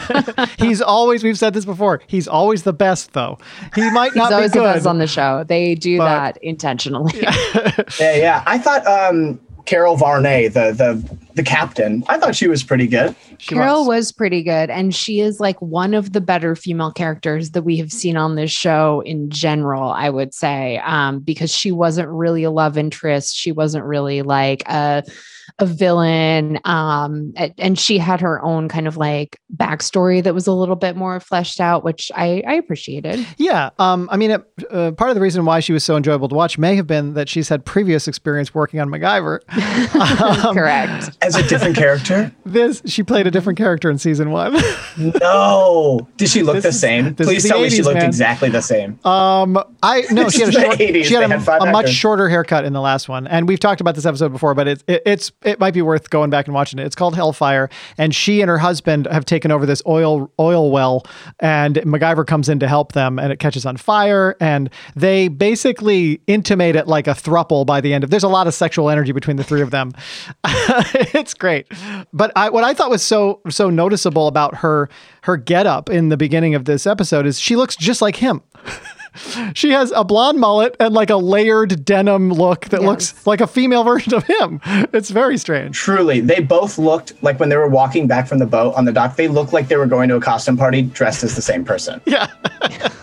[0.59, 1.25] He's always.
[1.25, 2.01] We've said this before.
[2.07, 3.39] He's always the best, though.
[3.75, 6.37] He might he's not be always the best on the show they do but- that
[6.39, 7.13] intentionally
[8.01, 8.43] Yeah, yeah.
[8.47, 13.15] I thought um, Carol Varney, the the the captain, I thought she was pretty good.
[13.39, 13.89] She Carol was.
[13.89, 17.77] was pretty good, and she is like one of the better female characters that we
[17.79, 19.91] have seen on this show in general.
[19.91, 24.63] I would say, um, because she wasn't really a love interest, she wasn't really like
[24.67, 25.05] a
[25.59, 30.53] a villain, um, and she had her own kind of like backstory that was a
[30.53, 33.27] little bit more fleshed out, which I, I appreciated.
[33.39, 33.71] Yeah.
[33.79, 36.35] Um, I mean, it, uh, part of the reason why she was so enjoyable to
[36.35, 39.41] watch may have been that she's had previous experience working on MacGyver.
[40.43, 41.11] Um, Correct.
[41.23, 42.33] As a different character?
[42.45, 44.57] This she played a different character in season one.
[45.21, 46.09] No.
[46.17, 47.07] Did she look This the same?
[47.19, 48.07] is Please the tell me she looked man.
[48.07, 48.99] exactly the same.
[49.05, 51.05] Um, I no, she had a short, 80s.
[51.05, 53.61] she had They a, had a much shorter haircut in the last one, and we've
[53.61, 56.47] talked about this episode before, but it's it, it's it might be worth going back
[56.47, 56.87] and watching it.
[56.87, 61.05] It's called Hellfire, and she and her husband have taken over this oil oil well,
[61.41, 66.21] and MacGyver comes in to help them, and it catches on fire, and they basically
[66.27, 68.11] intimate it like a thruple by the end of.
[68.11, 69.93] There's a lot of sexual energy between the three of them.
[70.45, 71.67] it's great,
[72.13, 74.89] but I, what I thought was so so noticeable about her
[75.23, 78.43] her getup in the beginning of this episode is she looks just like him.
[79.55, 82.89] She has a blonde mullet and like a layered denim look that Yes.
[82.89, 84.61] looks like a female version of him.
[84.93, 85.77] It's very strange.
[85.77, 88.93] Truly, they both looked like when they were walking back from the boat on the
[88.93, 91.65] dock, they looked like they were going to a costume party dressed as the same
[91.65, 92.01] person.
[92.13, 92.27] Yeah.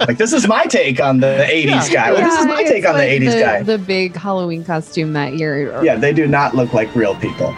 [0.08, 2.14] Like, this is my take on the 80s guy.
[2.14, 3.64] Well, this is my take on the like 80s guy.
[3.64, 5.84] The big Halloween costume that year.
[5.84, 7.54] yeah, they do not look like real people.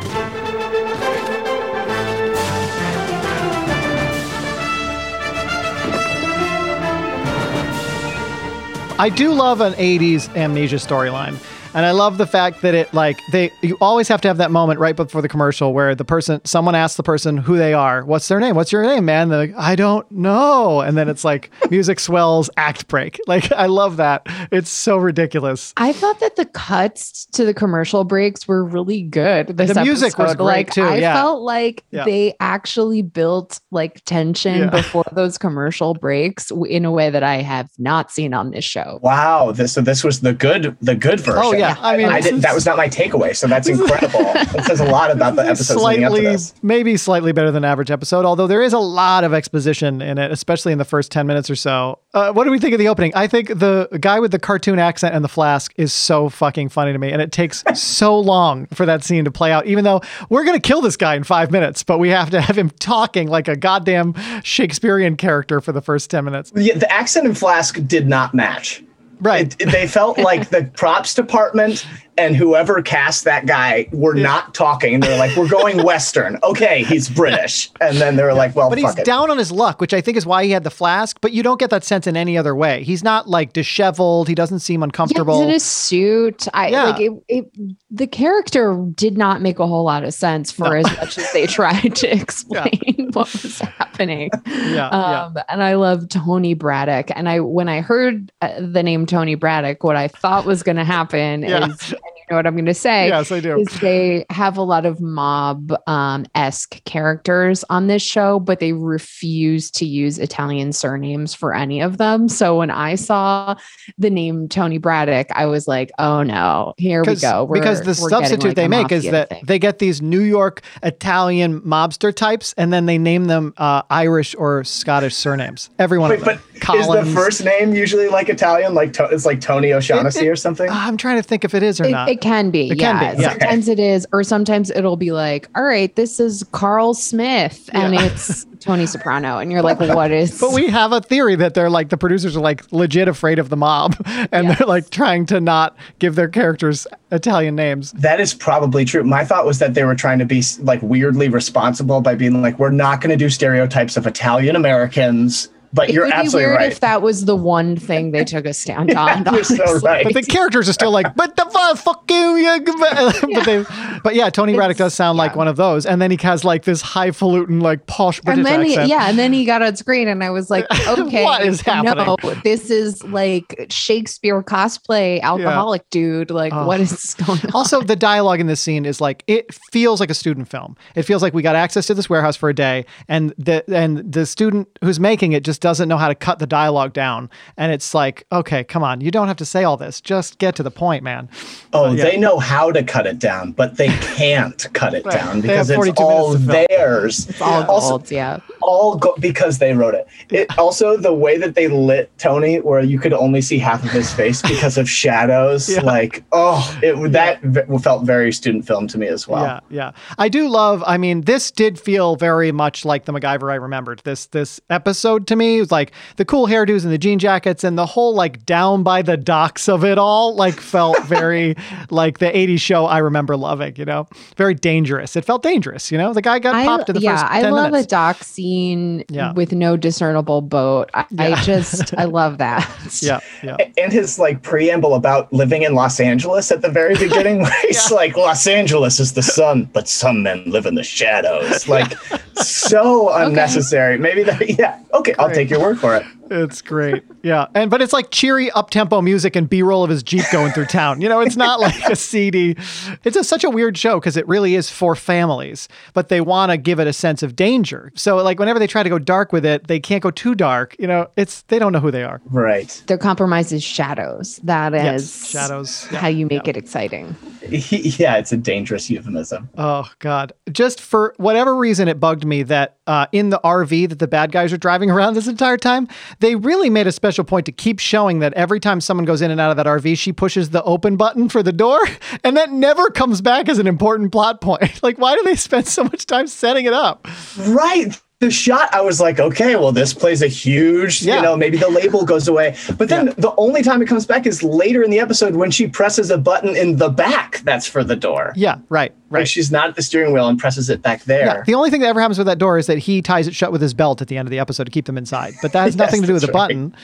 [9.01, 11.33] I do love an 80s amnesia storyline.
[11.73, 14.51] And I love the fact that it like they you always have to have that
[14.51, 18.03] moment right before the commercial where the person someone asks the person who they are.
[18.03, 18.55] What's their name?
[18.55, 19.29] What's your name, man?
[19.29, 20.81] They're like, I don't know.
[20.81, 23.19] And then it's like music swells, act break.
[23.27, 24.23] Like I love that.
[24.51, 25.73] It's so ridiculous.
[25.77, 29.47] I thought that the cuts to the commercial breaks were really good.
[29.55, 31.13] This The music was great, like, too, I yeah.
[31.13, 32.03] felt like Yeah.
[32.03, 34.69] they actually built like tension Yeah.
[34.69, 38.99] before those commercial breaks in a way that I have not seen on this show.
[39.01, 41.41] Wow, this so this was the good the good oh, version.
[41.43, 41.77] Oh, yeah.
[41.79, 44.19] I mean, I didn't, that was not my takeaway, so that's incredible.
[44.33, 47.63] that says a lot about the episodes leading up to slightly maybe slightly better than
[47.63, 51.11] average episode although there is a lot of exposition in it especially in the first
[51.11, 53.87] 10 minutes or so uh, what do we think of the opening i think the
[53.99, 57.21] guy with the cartoon accent and the flask is so fucking funny to me and
[57.21, 60.67] it takes so long for that scene to play out even though we're going to
[60.67, 63.55] kill this guy in five minutes but we have to have him talking like a
[63.55, 68.33] goddamn shakespearean character for the first 10 minutes Yeah, the accent and flask did not
[68.33, 68.83] match.
[69.21, 69.55] Right.
[69.59, 71.85] It, they felt like the props department
[72.17, 74.99] and whoever cast that guy were not talking.
[74.99, 78.77] They're like, "We're going Western." Okay, he's British, and then they were like, "Well, But
[78.79, 81.17] he's it." down on his luck, which I think is why he had the flask.
[81.21, 82.83] But you don't get that sense in any other way.
[82.83, 84.27] He's not like disheveled.
[84.27, 85.39] He doesn't seem Yeah, uncomfortable.
[85.41, 86.47] he's in a suit.
[86.53, 86.83] I Yeah.
[86.83, 87.45] like it, it.
[87.89, 91.45] The character did not make a whole lot of sense for as much as they
[91.47, 94.29] tried to explain what was happening.
[94.47, 95.23] yeah, yeah.
[95.25, 97.11] Um, and I love Tony Braddock.
[97.15, 100.77] And I, when I heard uh, the name Tony Braddock, what I thought was going
[100.77, 101.67] to happen Yeah.
[101.67, 103.59] is, and you know what I'm going to say, Yes, I do.
[103.59, 108.73] is they have a lot of mob um, esque characters on this show, but they
[108.73, 112.27] refuse to use Italian surnames for any of them.
[112.29, 113.55] So when I saw
[113.97, 117.43] the name Tony Braddock, I was like, oh no, here we go.
[117.43, 119.43] We're- because the we're getting, substitute like, they make is that thing.
[119.45, 124.33] they get these New York Italian mobster types, and then they name them uh, Irish
[124.35, 125.69] or Scottish surnames.
[125.77, 126.09] Everyone.
[126.09, 126.39] Wait, of them.
[126.65, 128.73] but is the first name usually like Italian?
[128.73, 130.69] Like to, it's like Tony O'Shaughnessy or something?
[130.69, 132.09] I'm trying to think if it is or It, not.
[132.09, 132.69] it can be.
[132.69, 133.15] It can yeah.
[133.15, 133.29] be, yeah.
[133.31, 137.93] Sometimes it is, or sometimes it'll be like, all right, this is Carl Smith, and
[137.93, 138.05] Yeah.
[138.05, 140.39] it's Tony Soprano, and you're like, what is?
[140.39, 143.49] but we have a theory that they're like the producers are like legit afraid of
[143.49, 143.95] the mob,
[144.31, 144.57] and Yes.
[144.59, 147.91] they're like trying to not give their characters Italian names.
[147.93, 149.03] That is probably true.
[149.03, 152.57] My thought was that they were trying to be like weirdly responsible by being like,
[152.59, 155.49] we're not going to do stereotypes of Italian Americans.
[155.73, 156.71] But it you're would be weird right.
[156.71, 159.23] if that was the one thing they took a stand on.
[159.33, 160.03] You're so right.
[160.03, 161.45] But the characters are still like, but the
[161.77, 162.59] fuck you, yeah,
[163.33, 163.63] but they,
[164.03, 166.63] but yeah, Tony Braddock does sound like one of those, and then he has like
[166.63, 168.89] this highfalutin, like posh British and then he, accent.
[168.89, 172.05] yeah, and then he got on screen, and I was like, okay, What is happening?
[172.05, 176.31] No, this is like Shakespeare cosplay alcoholic dude.
[176.31, 176.65] Like, Oh.
[176.65, 177.51] what is going on?
[177.53, 180.75] Also, the dialogue in this scene is like it feels like a student film.
[180.95, 183.99] It feels like we got access to this warehouse for a day, and the and
[184.11, 187.29] the student who's making it just doesn't know how to cut the dialogue down.
[187.55, 190.01] And it's like, okay, come on, you don't have to say all this.
[190.01, 191.29] Just get to the point, man.
[191.71, 192.03] Oh, yeah.
[192.03, 195.15] they know how to cut it down, but they can't cut it Right.
[195.15, 196.67] down because it's all minutes to film.
[196.69, 197.29] theirs.
[197.29, 198.39] It's all Also, gold, yeah.
[198.61, 200.07] all go- because they wrote it.
[200.29, 203.91] It also the way that they lit Tony, where you could only see half of
[203.91, 205.69] his face because of shadows.
[205.69, 205.81] Yeah.
[205.81, 209.43] Like, oh, it that v- felt very student film to me as well.
[209.43, 209.91] Yeah, yeah.
[210.17, 210.83] I do love.
[210.87, 214.01] I mean, this did feel very much like the MacGyver I remembered.
[214.03, 217.77] This this episode to me was like the cool hairdos and the jean jackets and
[217.77, 220.35] the whole like down by the docks of it all.
[220.35, 221.55] Like felt very
[221.89, 223.75] like the '80s show I remember loving.
[223.75, 225.15] You know, very dangerous.
[225.15, 225.91] It felt dangerous.
[225.91, 227.87] You know, the guy got I, popped in the yeah, first I love minutes.
[227.87, 229.33] a dock scene Yeah.
[229.33, 230.89] with no discernible boat.
[230.93, 232.67] I, I just, I love that.
[233.01, 233.57] Yeah, yeah.
[233.77, 237.89] And his like preamble about living in Los Angeles at the very beginning, where he's
[237.91, 241.67] like, Los Angeles is the sun, but some men live in the shadows.
[241.67, 241.93] Like,
[242.35, 243.97] so unnecessary.
[243.97, 244.79] Maybe that, yeah.
[244.93, 245.35] Okay, I'll Great.
[245.41, 246.20] Take your word for it.
[246.31, 247.03] It's great.
[247.23, 247.47] Yeah.
[247.53, 250.53] And but it's like cheery up tempo music and B roll of his Jeep going
[250.53, 251.01] through town.
[251.01, 252.55] You know, it's not like a CD.
[253.03, 256.51] It's a, such a weird show because it really is for families, but they want
[256.51, 257.91] to give it a sense of danger.
[257.95, 260.75] So like whenever they try to go dark with it, they can't go too dark.
[260.79, 262.21] You know, it's they don't know who they are.
[262.25, 262.81] Right.
[262.87, 264.39] Their compromise is shadows.
[264.43, 265.87] That is Yes, shadows.
[265.91, 266.51] Yeah, how you make yeah.
[266.51, 267.15] it exciting.
[267.51, 269.49] Yeah, it's a dangerous euphemism.
[269.57, 270.31] Oh God!
[270.51, 274.31] Just for whatever reason, it bugged me that uh, in the RV that the bad
[274.31, 275.87] guys are driving around this entire time,
[276.21, 279.31] they really made a special point to keep showing that every time someone goes in
[279.31, 281.81] and out of that RV, she pushes the open button for the door,
[282.23, 284.81] and that never comes back as an important plot point.
[284.83, 287.07] like, why do they spend so much time setting it up?
[287.37, 287.99] Right.
[288.21, 291.15] The shot, I was like, okay, well, this plays a huge, Yeah.
[291.17, 292.55] you know, maybe the label goes away.
[292.77, 293.13] But then Yeah.
[293.17, 296.17] the only time it comes back is later in the episode when she presses a
[296.19, 298.31] button in the back that's for the door.
[298.35, 299.27] Yeah, right, Like right.
[299.27, 301.25] she's not at the steering wheel and presses it back there.
[301.25, 303.33] Yeah, the only thing that ever happens with that door is that he ties it
[303.33, 305.33] shut with his belt at the end of the episode to keep them inside.
[305.41, 306.33] But that has Yes, nothing to do with the right.
[306.33, 306.75] button.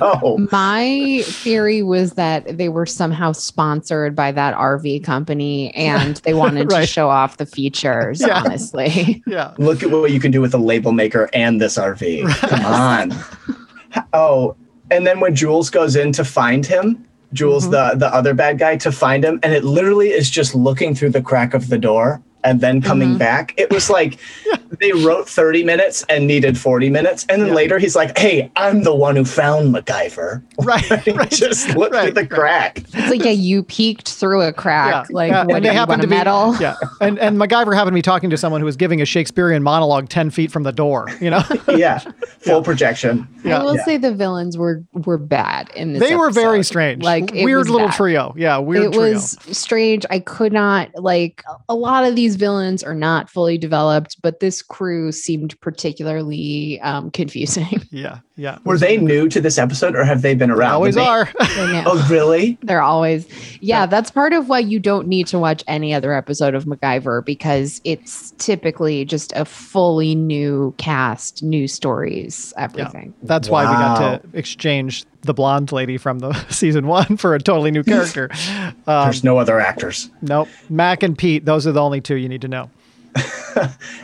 [0.00, 0.38] No.
[0.52, 6.72] My theory was that they were somehow sponsored by that RV company and they wanted
[6.72, 6.80] Right.
[6.80, 8.40] to show off the features, Yeah.
[8.44, 9.22] honestly.
[9.26, 9.52] Yeah.
[9.58, 12.28] Look at what you can do with a label maker and this RV.
[12.48, 13.12] Come on.
[14.12, 14.54] Oh,
[14.90, 17.98] and then when Jules goes in to find him, Jules, mm-hmm.
[17.98, 21.10] the the other bad guy, to find him, and it literally is just looking through
[21.10, 23.18] the crack of the door and then coming uh-huh.
[23.18, 23.54] back.
[23.58, 24.18] It was like
[24.80, 27.26] they wrote 30 minutes and needed 40 minutes.
[27.28, 27.54] And then Yeah.
[27.54, 30.42] later he's like, Hey, I'm the one who found MacGyver.
[30.66, 31.06] Right.
[31.06, 31.30] Right.
[31.30, 32.30] just looked Right, through the right.
[32.30, 32.78] crack.
[32.78, 35.08] It's like, yeah, you peeked through a crack.
[35.10, 36.56] Like, yeah, when and they you happen want to a be medal.
[36.56, 39.62] yeah, and and MacGyver happened to be talking to someone who was giving a Shakespearean
[39.62, 41.08] monologue ten feet from the door.
[41.20, 41.98] You know, Yeah.
[42.40, 43.28] Full projection.
[43.44, 43.60] Yeah.
[43.60, 43.84] I will Yeah.
[43.84, 46.00] say the villains were were bad in this.
[46.02, 47.96] they were very strange, Like weird little bad.
[47.96, 48.34] trio.
[48.36, 49.12] Yeah, weird it trio.
[49.12, 50.04] was strange.
[50.10, 54.62] I could not like a lot of these villains are not fully developed, but this
[54.62, 57.80] crew seemed particularly um, confusing.
[57.90, 58.58] yeah, yeah.
[58.64, 60.72] Were they new to this episode or have they been They around?
[60.74, 61.28] always they- are.
[61.88, 62.58] Oh, really?
[62.62, 63.26] They're always,
[63.60, 67.24] yeah, that's part of why you don't need to watch any other episode of MacGyver
[67.24, 73.14] because it's typically just a fully new cast, new stories, everything.
[73.22, 77.38] That's why we got to exchange the blonde lady from the season one for a
[77.38, 78.30] totally new character.
[78.32, 80.10] Um, There's no other actors.
[80.22, 81.44] nope, Mac and Pete.
[81.44, 82.70] Those are the only two you need to know.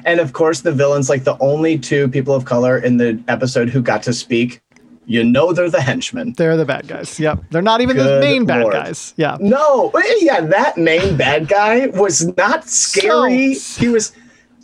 [0.06, 3.68] And of course, the villains, like the only two people of color in the episode
[3.68, 4.62] who got to speak,
[5.04, 6.32] you know they're the henchmen.
[6.38, 7.20] They're the bad guys.
[7.20, 8.72] Yep, they're not even the Good main bad Lord.
[8.72, 9.12] guys.
[9.18, 13.52] Yeah, No, yeah, that main bad guy was not scary.
[13.54, 14.12] So- he was,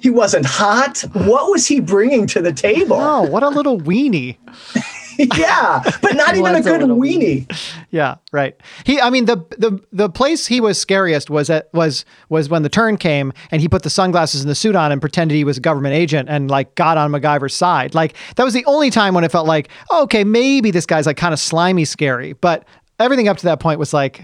[0.01, 1.05] he wasn't hot.
[1.13, 2.97] What was he bringing to the table?
[2.99, 4.37] Oh, what a little weenie.
[5.37, 7.51] yeah, but not even a was a good little weenie.
[7.91, 8.55] Yeah, right.
[8.85, 12.63] He, I mean, the the the place he was scariest was at was was when
[12.63, 15.43] the turn came and he put the sunglasses and the suit on and pretended he
[15.43, 17.97] was a government agent and like got on MacGyver's side.
[17.97, 21.07] Like that was the only time when it felt like, oh, okay, maybe this guy's
[21.07, 22.35] like kind of slimy, scary.
[22.35, 22.65] But
[23.01, 24.23] everything up to that point was like,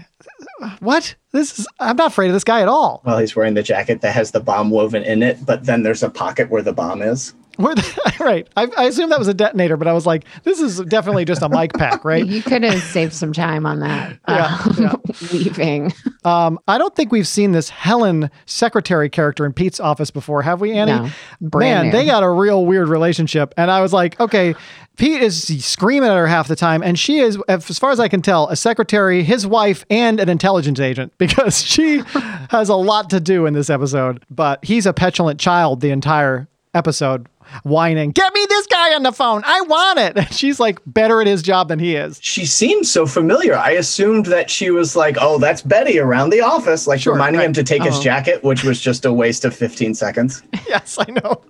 [0.79, 1.15] what?
[1.31, 3.01] This is I'm not afraid of this guy at all.
[3.05, 6.03] Well, he's wearing the jacket that has the bomb woven in it, but then there's
[6.03, 7.33] a pocket where the bomb is.
[7.57, 8.47] The, right?
[8.55, 11.41] I, I assumed that was a detonator, but I was like, this is definitely just
[11.41, 12.25] a mic pack, right?
[12.25, 14.19] You could have saved some time on that.
[14.27, 14.95] Yeah, um, yeah.
[15.31, 15.93] Leaving.
[16.25, 20.59] Um, I don't think we've seen this Helen secretary character in Pete's office before, have
[20.59, 20.91] we, Annie?
[20.91, 21.09] No,
[21.59, 23.53] Man, they got a real weird relationship.
[23.55, 24.55] And I was like, okay,
[24.97, 28.07] Pete is screaming at her half the time, and she is, as far as I
[28.07, 32.01] can tell, a secretary, his wife, and an intelligence agent because she
[32.49, 34.23] has a lot to do in this episode.
[34.29, 37.27] But he's a petulant child the entire episode,
[37.63, 39.41] whining, "Get me this guy on the phone!
[39.45, 42.19] I want it!" And she's like better at his job than he is.
[42.21, 43.55] She seemed so familiar.
[43.55, 47.39] I assumed that she was like, "Oh, that's Betty around the office," like Sure, reminding
[47.39, 47.45] right.
[47.47, 48.01] him to take his Oh.
[48.01, 50.43] jacket, which was just a waste of 15 seconds.
[50.67, 51.41] yes, I know.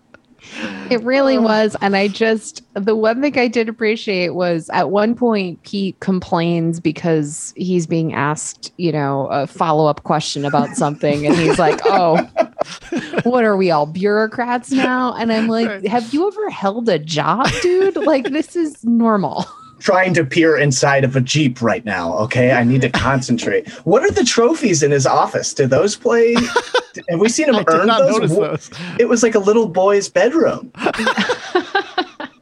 [0.90, 1.42] It really oh.
[1.42, 1.76] was.
[1.82, 6.80] And I just, the one thing I did appreciate was at one point, Pete complains
[6.80, 11.26] because he's being asked, you know, a follow up question about something.
[11.26, 12.18] And he's like, oh,
[13.24, 15.14] what are we all bureaucrats now?
[15.16, 17.96] And I'm like, have you ever held a job, dude?
[17.96, 19.46] Like, this is normal.
[19.80, 22.18] Trying to peer inside of a Jeep right now.
[22.20, 23.70] Okay, I need to concentrate.
[23.86, 25.54] What are the trophies in his office?
[25.54, 26.36] Do those play?
[27.10, 28.32] Have we seen him I did earn not those?
[28.32, 28.80] notice those.
[29.00, 30.72] It was like a little boy's bedroom.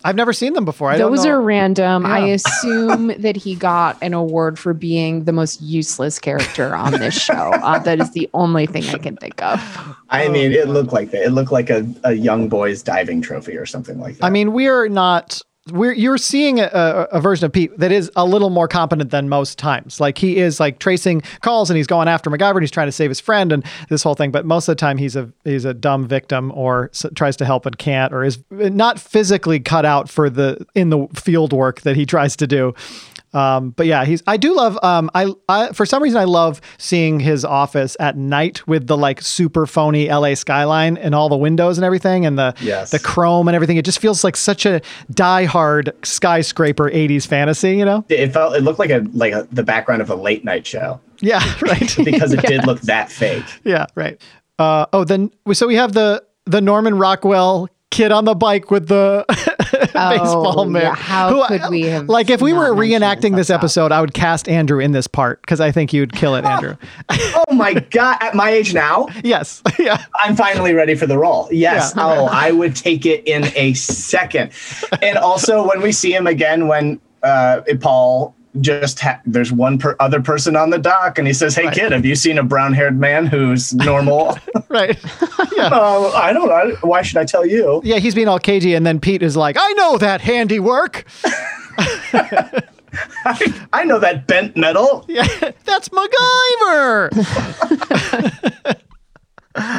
[0.06, 0.90] I've never seen them before.
[0.92, 1.32] I don't Those know.
[1.32, 2.06] are random.
[2.06, 7.14] I assume that he got an award for being the most useless character on this
[7.14, 7.34] show.
[7.54, 9.62] Uh, that is the only thing I can think of.
[10.10, 11.24] I mean, it looked like that.
[11.24, 14.26] It looked like a, a young boy's diving trophy or something like that.
[14.26, 15.42] I mean, we're not.
[15.72, 16.68] We're you're seeing a,
[17.10, 20.02] a, version of Pete that is a little more competent than most times.
[20.02, 22.92] Like he is like tracing calls and he's going after MacGyver and he's trying to
[22.92, 24.30] save his friend and this whole thing.
[24.30, 27.46] But most of the time he's a he's a dumb victim or s- tries to
[27.46, 31.80] help and can't or is not physically cut out for the in the field work
[31.82, 32.74] that he tries to do.
[33.34, 34.22] Um, but yeah, he's.
[34.28, 34.78] I do love.
[34.84, 38.96] Um, I, I for some reason I love seeing his office at night with the
[38.98, 42.92] like super phony LA skyline and all the windows and everything and the Yes.
[42.92, 43.78] the chrome and everything.
[43.78, 48.06] It just feels like such a die-hard skyscraper 80s fantasy, you know?
[48.10, 51.00] it felt it looked like a like a, the background of a late night show
[51.22, 51.96] Yeah, right.
[52.04, 53.46] because it did look that fake.
[53.64, 54.22] yeah, right.
[54.60, 58.88] Uh, oh, then so we have the the Norman Rockwell kid on the bike with
[58.88, 59.24] the
[59.94, 60.84] baseball Oh, mitt.
[60.84, 60.96] yeah.
[60.96, 64.00] How Who could we have like if we were reenacting this this up episode, I
[64.02, 66.76] would cast Andrew in this part because I think you'd kill it, Andrew.
[67.10, 68.18] oh my god!
[68.22, 71.50] At my age now, yes, yeah, I'm finally ready for the role.
[71.52, 71.94] Yes.
[71.96, 72.04] Yeah.
[72.06, 74.52] Oh, I would take it in a second.
[75.02, 79.96] And also, when we see him again, when uh, Paul just ha- there's one per-
[80.00, 81.74] other person on the dock, and he says, "Hey, Right.
[81.76, 84.38] kid, have you seen a brown-haired man who's normal?"
[84.70, 84.98] right.
[85.58, 85.68] Yeah.
[85.72, 86.76] uh, I don't know.
[86.82, 87.82] Why should I tell you?
[87.84, 91.06] Yeah, he's being all cagey, and then Pete is like, "I know that handiwork.
[93.26, 95.06] I, I know that bent metal.
[95.08, 95.28] Yeah,
[95.66, 97.10] that's MacGyver."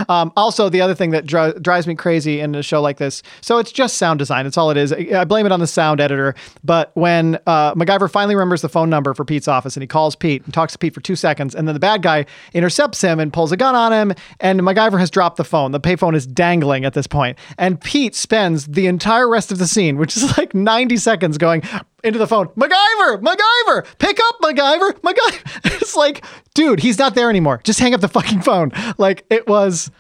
[0.09, 3.23] Um, also, the other thing that dri- drives me crazy in a show like this,
[3.41, 4.47] so it's just sound design.
[4.47, 4.93] It's all it is.
[4.93, 6.35] I blame it on the sound editor.
[6.63, 10.15] But when uh, MacGyver finally remembers the phone number for Pete's office, and he calls
[10.17, 13.19] Pete and talks to Pete for two seconds, and then the bad guy intercepts him
[13.19, 15.73] and pulls a gun on him, and MacGyver has dropped the phone.
[15.73, 19.67] The payphone is dangling at this point, and Pete spends the entire rest of the
[19.67, 21.63] scene, which is like 90 seconds, going
[22.05, 25.75] into the phone, MacGyver, MacGyver, pick up MacGyver, MacGyver.
[25.85, 26.25] It's like,
[26.55, 27.61] dude, he's not there anymore.
[27.65, 28.73] Just hang up the fucking phone.
[28.99, 29.91] Like it was.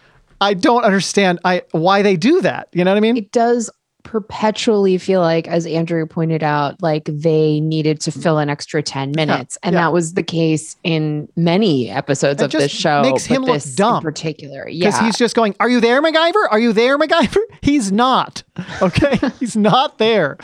[0.40, 2.68] I don't understand I why they do that.
[2.72, 3.16] You know what I mean?
[3.16, 3.70] it does
[4.04, 9.12] perpetually feel like as andrew pointed out like they needed to fill an extra 10
[9.16, 9.80] minutes and yeah.
[9.80, 13.54] that was the case in many episodes It of this just show makes him look
[13.54, 14.02] this in dumb.
[14.02, 16.46] particular Because he's just going, Are you there, MacGyver?
[16.50, 17.40] Are you there, MacGyver?
[17.62, 18.42] He's not.
[18.82, 19.18] Okay.
[19.40, 20.36] he's not there.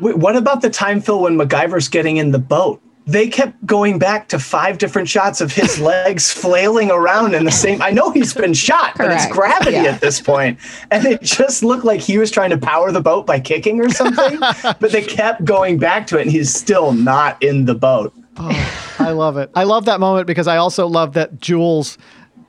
[0.00, 2.80] What about the time, Phil, when MacGyver's getting in the boat?
[3.06, 7.50] They kept going back to five different shots of his legs flailing around in the
[7.50, 7.80] same.
[7.80, 9.84] I know he's been shot, but it's gravity Yeah.
[9.84, 10.58] at this point,
[10.90, 13.88] and it just looked like he was trying to power the boat by kicking or
[13.88, 14.38] something.
[14.62, 18.12] but they kept going back to it, and he's still not in the boat.
[18.36, 19.50] Oh, I love it.
[19.54, 21.96] I love that moment because I also love that Jules,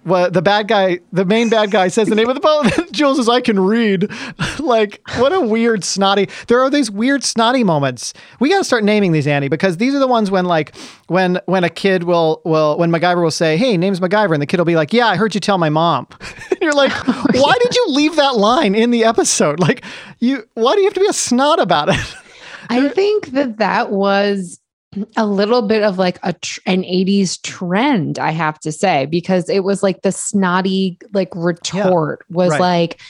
[0.10, 2.68] well, the bad guy, the main bad guy says the name of the boat.
[2.92, 4.12] Jules says, I can read.
[4.60, 6.28] like, what a weird, snotty.
[6.48, 8.14] There are these weird, snotty moments.
[8.40, 10.76] We got to start naming these, Annie, because these are the ones when, like,
[11.08, 14.34] when when a kid will, will when MacGyver will say, Hey, name's MacGyver.
[14.34, 16.08] And the kid will be like, Yeah, I heard you tell my mom.
[16.52, 19.60] and you're like, oh, Why did you leave that line in the episode?
[19.60, 19.84] Like,
[20.20, 22.16] you, why do you have to be a snot about it?
[22.70, 24.60] I think that that was
[25.18, 29.48] a little bit of like a tr- an 80s trend i have to say because
[29.50, 32.60] it was like the snotty like retort was right.
[32.60, 33.02] like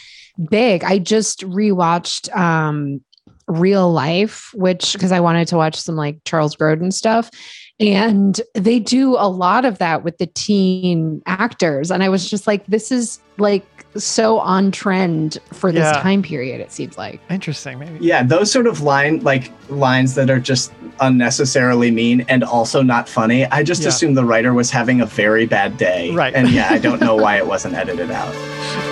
[0.49, 3.01] big i just rewatched um
[3.47, 7.31] real life which because i wanted to watch some like charles grodin stuff
[7.79, 12.45] and they do a lot of that with the teen actors and i was just
[12.45, 16.01] like this is like so on trend for this Yeah.
[16.01, 17.97] time period it seems like Interesting, maybe.
[17.99, 23.07] Yeah, those sort of line like lines that are just unnecessarily mean and also not
[23.09, 23.45] funny.
[23.47, 23.89] I just Yeah.
[23.89, 26.11] assumed the writer was having a very bad day.
[26.11, 26.33] Right.
[26.35, 28.33] And yeah, I don't know why it wasn't edited out.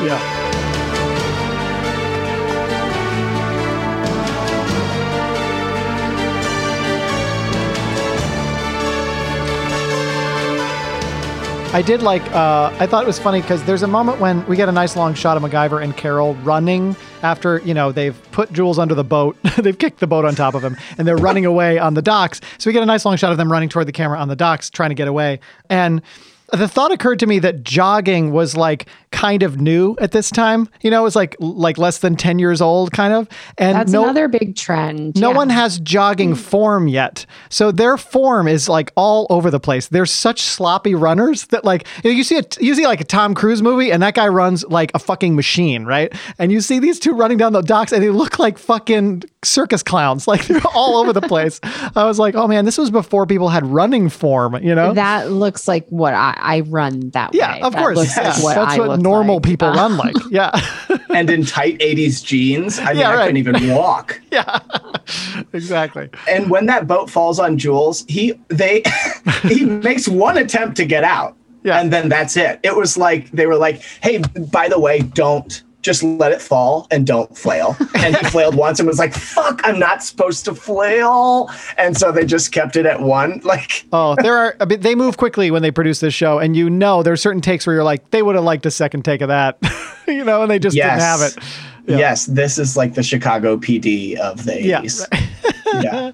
[0.04, 0.67] Yeah.
[11.74, 12.24] I did like.
[12.34, 14.96] Uh, I thought it was funny because there's a moment when we get a nice
[14.96, 19.04] long shot of MacGyver and Carol running after you know they've put Jules under the
[19.04, 19.38] boat.
[19.58, 22.40] they've kicked the boat on top of him, and they're running away on the docks.
[22.58, 24.36] So we get a nice long shot of them running toward the camera on the
[24.36, 25.40] docks, trying to get away.
[25.70, 26.02] And
[26.52, 30.70] the thought occurred to me that jogging was like kind of new at this time.
[30.82, 33.28] You know, it was like like less than ten years old, kind of.
[33.58, 35.36] And that's no, another big trend no yeah.
[35.36, 36.36] one has jogging hmm.
[36.36, 37.26] form yet.
[37.50, 39.88] So their form is like all over the place.
[39.88, 43.06] They're such sloppy runners that like you, know, you see a you see like a
[43.06, 46.14] Tom Cruise movie and that guy runs like a fucking machine, right?
[46.40, 49.84] And you see these two running down the docks and they look like fucking circus
[49.84, 50.28] clowns.
[50.38, 51.62] Like they're all over the place.
[51.96, 55.32] I was like, "Oh man, this was before people had running form, you know?" That
[55.32, 57.62] looks like what I, I run that yeah, way.
[57.62, 57.98] of That course.
[57.98, 58.30] looks Yeah.
[58.30, 59.44] like what That's I what normal like.
[59.44, 60.16] people Uh, run like.
[60.32, 60.52] Yeah.
[61.14, 62.80] and in tight 80s jeans.
[62.80, 63.22] I mean, Yeah, I right.
[63.28, 64.20] couldn't even walk.
[64.32, 64.60] yeah.
[65.54, 66.10] exactly.
[66.30, 68.84] And when that boat falls on Jules, he they
[69.44, 71.36] he makes one attempt to get out.
[71.64, 71.80] Yeah.
[71.80, 72.60] And then that's it.
[72.64, 74.22] It was like they were like, "Hey,
[74.52, 78.80] by the way, don't just let it fall and don't flail." And he flailed once
[78.80, 82.86] and was like, "Fuck, I'm not supposed to flail." And so they just kept it
[82.86, 83.42] at one.
[83.48, 84.56] Like, Oh, there are.
[84.66, 87.66] They move quickly when they produce this show, and you know there are certain takes
[87.66, 89.58] where you're like, they would have liked a second take of that,
[90.08, 91.90] you know, and they just yes, didn't have it.
[91.90, 91.98] Yeah.
[92.00, 95.08] Yes, this is like the Chicago PD of the Yeah, 80s.
[95.82, 96.12] yeah.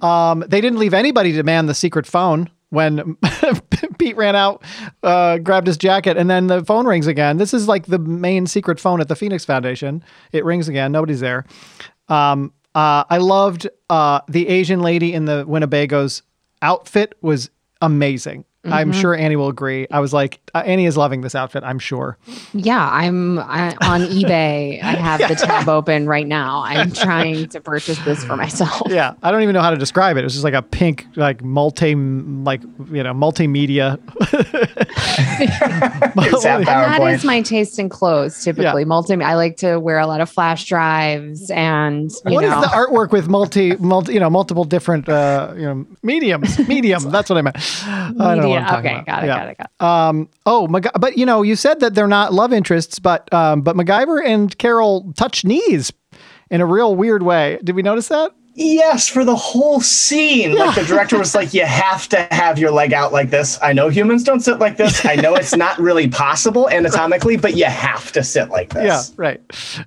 [0.00, 3.16] Um, they didn't leave anybody to man the secret phone when
[3.98, 4.62] Pete ran out,
[5.02, 7.36] uh, grabbed his jacket, and then the phone rings again.
[7.38, 10.02] This is like the main secret phone at the Phoenix Foundation.
[10.32, 10.92] It rings again.
[10.92, 11.44] Nobody's there.
[12.08, 16.22] Um, uh, I loved uh, the Asian lady in the Winnebago's
[16.62, 17.50] outfit was
[17.80, 18.44] amazing.
[18.72, 19.00] I'm Mm-hmm.
[19.00, 19.86] sure Annie will agree.
[19.90, 21.62] I was like, uh, Annie is loving this outfit.
[21.64, 22.16] I'm sure.
[22.52, 24.82] Yeah, I'm I, on eBay.
[24.82, 26.62] I have the tab open right now.
[26.64, 28.82] I'm trying to purchase this for myself.
[28.86, 30.20] Yeah, I don't even know how to describe it.
[30.20, 33.98] It was just like a pink, like multi, like you know, multimedia.
[35.40, 37.14] It's that And that PowerPoint.
[37.14, 38.42] is my taste in clothes.
[38.42, 39.14] Typically, multi.
[39.14, 42.66] I like to wear a lot of flash drives, and you What is know, the
[42.68, 46.58] artwork with multi, multi, you know, multiple different, uh, you know, mediums?
[46.68, 47.10] Medium.
[47.10, 47.56] That's what I meant.
[47.86, 48.82] I don't what media.
[48.82, 49.06] I'm talking Okay, about.
[49.06, 49.38] got it, Yeah.
[49.38, 49.84] got it, got it.
[49.84, 53.62] Um, oh, Mac- but you know, you said that they're not love interests, but um,
[53.62, 55.92] but MacGyver and Carol touch knees
[56.50, 57.58] in a real weird way.
[57.64, 58.32] Did we notice that?
[58.60, 60.56] Yes, for the whole scene.
[60.56, 63.56] Like the director was like, you have to have your leg out like this.
[63.62, 65.06] I know humans don't sit like this.
[65.06, 68.84] I know it's not really possible anatomically, but you have to sit like this.
[68.84, 69.40] Yeah, right,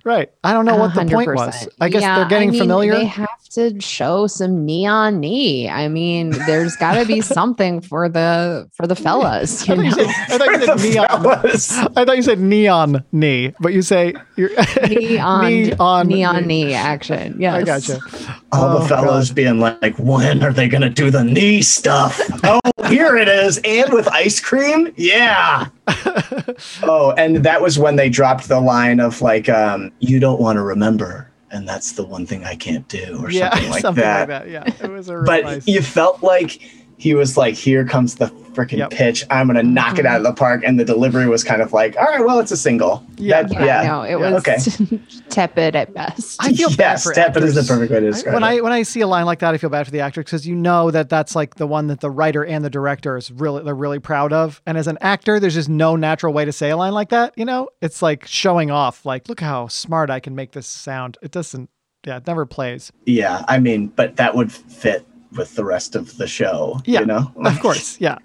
[0.05, 0.31] right.
[0.45, 1.67] I don't know what the point was.
[1.81, 2.93] I guess Yeah, they're getting I mean, familiar.
[2.93, 5.69] They have to show some knee on knee.
[5.69, 9.69] I mean, there's got to be something for the for the fellas.
[9.69, 10.11] I You thought you know?
[10.11, 11.07] said, I thought you said neon.
[11.23, 11.71] Fellas.
[11.95, 14.49] I thought you said neon knee, but you say you're
[14.87, 17.35] knee on knee on knee knee action.
[17.39, 17.99] Yes, I gotcha.
[18.51, 22.19] All Oh, the fellows being like, when are they going to do the knee stuff?
[22.43, 23.59] oh, here it is.
[23.63, 24.91] And with ice cream?
[24.97, 25.67] Yeah.
[26.83, 30.57] oh, and that was when they dropped the line of like, um, you don't want
[30.57, 31.30] to remember.
[31.51, 34.29] And that's the one thing I can't do, or Yeah, something like something that.
[34.29, 34.49] like that.
[34.49, 36.61] Yeah, it was a real But you felt like
[37.01, 38.91] he was like, here comes the freaking Yep.
[38.91, 39.25] pitch.
[39.31, 40.13] I'm going to knock it mm-hmm.
[40.13, 40.61] out of the park.
[40.63, 43.03] And the delivery was kind of like, all right, well, it's a single.
[43.17, 43.41] Yeah.
[43.41, 44.99] That- Yeah, no, it was Okay.
[45.29, 46.37] tepid at best.
[46.39, 48.45] I feel bad yes, for that is the perfect way to describe when it.
[48.45, 50.45] I when I see a line like that, I feel bad for the actor because
[50.45, 53.63] you know that that's like the one that the writer and the director is really
[53.63, 54.61] they're really proud of.
[54.67, 57.33] And as an actor, there's just no natural way to say a line like that.
[57.35, 59.07] You know, it's like showing off.
[59.07, 61.17] Like, look how smart I can make this sound.
[61.23, 61.71] It doesn't.
[62.05, 62.91] Yeah, it never plays.
[63.07, 66.81] Yeah, I mean, but that would fit with the rest of the show.
[66.85, 67.97] Yeah, you know, of course.
[68.01, 68.17] Yeah.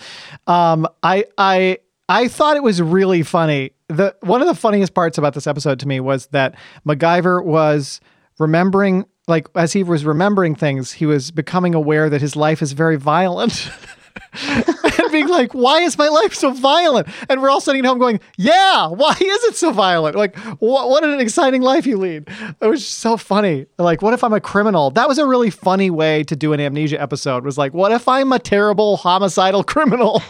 [0.46, 1.78] Um, I I
[2.08, 3.72] I thought it was really funny.
[3.88, 6.54] The one of the funniest parts about this episode to me was that
[6.86, 8.00] MacGyver was
[8.38, 12.72] remembering, like as he was remembering things, he was becoming aware that his life is
[12.72, 13.70] very violent.
[14.42, 17.08] and being like, why is my life so violent?
[17.28, 20.16] And we're all sitting at home going, yeah, why is it so violent?
[20.16, 22.28] Like, what, what an exciting life you lead.
[22.60, 23.66] It was so funny.
[23.78, 24.90] Like, what if I'm a criminal?
[24.90, 28.08] That was a really funny way to do an amnesia episode was like, what if
[28.08, 30.22] I'm a terrible homicidal criminal?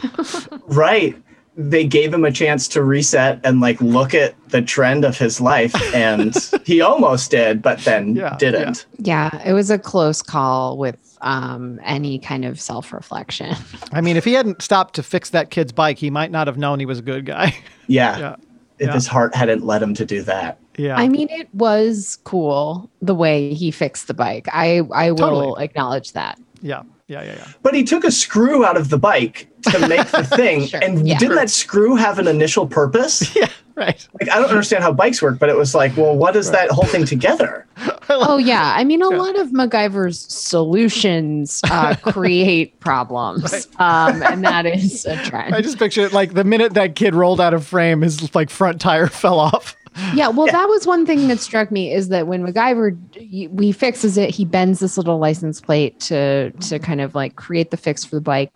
[0.66, 1.16] right?
[1.58, 5.40] They gave him a chance to reset and like look at the trend of his
[5.40, 6.34] life, and
[6.64, 8.84] he almost did, but then Yeah, didn't.
[8.98, 13.56] Yeah, it was a close call with um, any kind of self reflection.
[13.92, 16.58] I mean, if he hadn't stopped to fix that kid's bike, he might not have
[16.58, 17.54] known he was a good guy.
[17.88, 18.36] Yeah, Yeah.
[18.78, 18.92] if Yeah.
[18.94, 20.58] his heart hadn't led him to do that.
[20.76, 20.96] yeah.
[20.96, 24.46] I mean, it was cool the way he fixed the bike.
[24.52, 25.64] I I will Totally.
[25.64, 26.38] acknowledge that.
[26.60, 26.82] yeah.
[27.08, 27.22] Yeah.
[27.22, 27.34] Yeah.
[27.36, 27.48] Yeah.
[27.62, 31.06] But he took a screw out of the bike to make the thing, Sure, and
[31.06, 31.18] yeah.
[31.18, 33.34] didn't that screw have an initial purpose?
[33.36, 33.48] Yeah.
[33.78, 34.08] Right.
[34.18, 36.70] Like I don't understand how bikes work, but it was like, well, what is that
[36.70, 37.66] whole thing together?
[38.08, 39.16] Oh yeah, I mean, a Yeah.
[39.16, 45.52] lot of MacGyver's solutions uh, create problems, um, and that is a trend.
[45.54, 48.48] I just picture it like the minute that kid rolled out of frame, his like
[48.48, 49.74] front tire fell off.
[50.14, 54.16] Yeah, well, that was one thing that struck me is that when MacGyver he, fixes
[54.18, 58.04] it, he bends this little license plate to to kind of like create the fix
[58.04, 58.52] for the bike.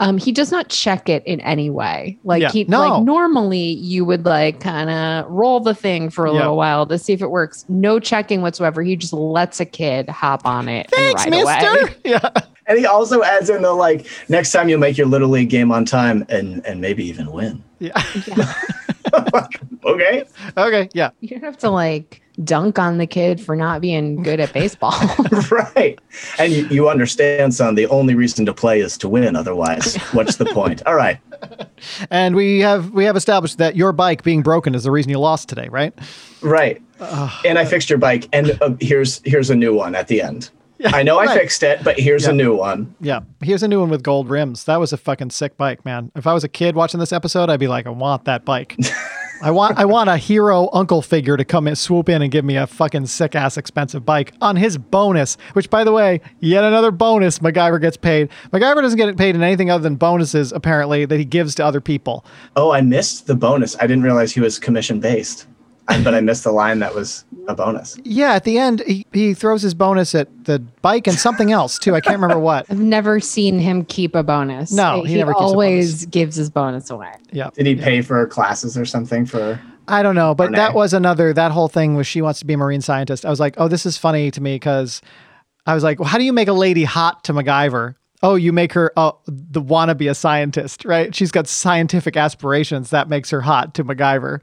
[0.00, 2.18] Um, he does not check it in any way.
[2.24, 2.80] Like Yeah, he no.
[2.80, 6.38] like normally you would like kind of roll the thing for a Yeah.
[6.40, 7.64] little while to see if it works.
[7.68, 8.82] No checking whatsoever.
[8.82, 11.80] He just lets a kid hop on it Thanks, and ride away.
[11.82, 11.96] mister.
[12.04, 12.28] Yeah.
[12.66, 15.70] And he also adds in the like, next time you'll make your little league game
[15.70, 17.62] on time and and maybe even win.
[17.78, 18.02] Yeah.
[19.84, 20.24] okay.
[20.56, 20.88] Okay.
[20.92, 21.10] Yeah.
[21.20, 24.94] You don't have to like dunk on the kid for not being good at baseball.
[25.50, 25.98] right.
[26.38, 29.36] And you, you understand, son, the only reason to play is to win.
[29.36, 30.82] Otherwise, what's the point?
[30.86, 31.18] All right.
[32.10, 35.18] And we have we have established that your bike being broken is the reason you
[35.18, 35.92] lost today, right?
[36.40, 36.80] Right.
[37.44, 40.50] and I fixed your bike, and uh, here's here's a new one at the end.
[40.84, 42.30] I know I fixed it, but here's Yeah.
[42.30, 42.94] a new one.
[43.00, 43.20] Yeah.
[43.42, 44.64] Here's a new one with gold rims.
[44.64, 46.10] That was a fucking sick bike, man.
[46.14, 48.76] If I was a kid watching this episode, I'd be like, I want that bike.
[49.42, 52.44] I want I want a hero uncle figure to come and swoop in and give
[52.44, 55.36] me a fucking sick ass expensive bike on his bonus.
[55.54, 57.40] Which, by the way, yet another bonus.
[57.40, 58.28] MacGyver gets paid.
[58.52, 61.80] MacGyver doesn't get paid in anything other than bonuses, apparently, that he gives to other
[61.80, 62.24] people.
[62.56, 63.76] Oh, I missed the bonus.
[63.80, 65.46] I didn't realize he was commission based,
[66.02, 67.96] but I missed the line that was a bonus.
[68.04, 71.78] Yeah, at the end, he, he throws his bonus at the bike and something else
[71.78, 71.94] too.
[71.94, 72.66] I can't remember what.
[72.70, 74.72] I've never seen him keep a bonus.
[74.72, 77.12] No, he he, never keeps a always gives his bonus away.
[77.32, 77.50] Yeah.
[77.54, 79.60] Did he pay for classes or something for?
[79.86, 80.56] I don't know, but Renee.
[80.56, 81.34] that was another.
[81.34, 83.26] That whole thing was she wants to be a marine scientist.
[83.26, 85.02] I was like, oh, this is funny to me because
[85.66, 87.96] I was like, well, how do you make a lady hot to MacGyver?
[88.24, 91.14] oh, you make her uh, the wanna be a scientist, right?
[91.14, 92.90] She's got scientific aspirations.
[92.90, 94.40] That makes her hot to MacGyver.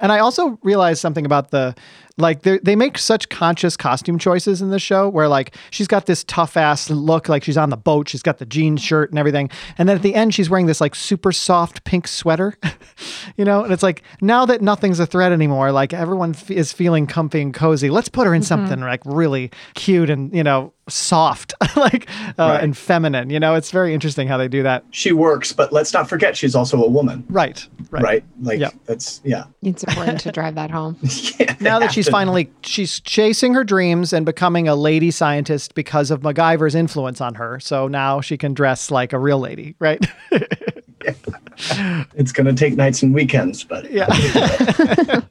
[0.00, 1.74] And I also realized something about the
[2.18, 6.06] like they they make such conscious costume choices in this show where like she's got
[6.06, 9.18] this tough ass look like she's on the boat she's got the jean shirt and
[9.18, 9.48] everything
[9.78, 12.54] and then at the end she's wearing this like super soft pink sweater
[13.36, 16.72] you know and it's like now that nothing's a threat anymore like everyone f- is
[16.72, 20.72] feeling comfy and cozy let's put her in something like really cute and you know
[20.88, 22.62] soft like uh, Right.
[22.64, 25.92] and feminine you know it's very interesting how they do that She works, but let's
[25.94, 28.24] not forget she's also a woman, right right, right?
[28.42, 28.70] Like Yeah.
[28.84, 29.44] that's yeah.
[29.62, 30.96] It's important to drive that home.
[31.38, 35.10] yeah now that she's have to- finally she's chasing her dreams and becoming a lady
[35.10, 37.58] scientist because of MacGyver's influence on her.
[37.60, 40.06] So now she can dress like a real lady, right?
[42.14, 44.06] it's gonna take nights and weekends, but yeah.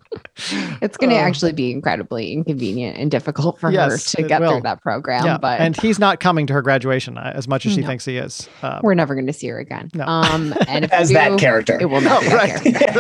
[0.82, 3.72] It's going to actually be incredibly inconvenient and difficult for Oh.
[3.72, 4.54] Yes, her to get will.
[4.54, 5.24] through that program.
[5.24, 5.38] yeah.
[5.38, 7.88] But and he's not coming to her graduation uh, as much as she No.
[7.88, 8.50] thinks he is.
[8.64, 9.90] Um, we're never going to see her again.
[9.94, 10.06] No.
[10.06, 11.78] Um, and if as we that character.
[11.80, 12.30] it will not be
[12.72, 12.96] that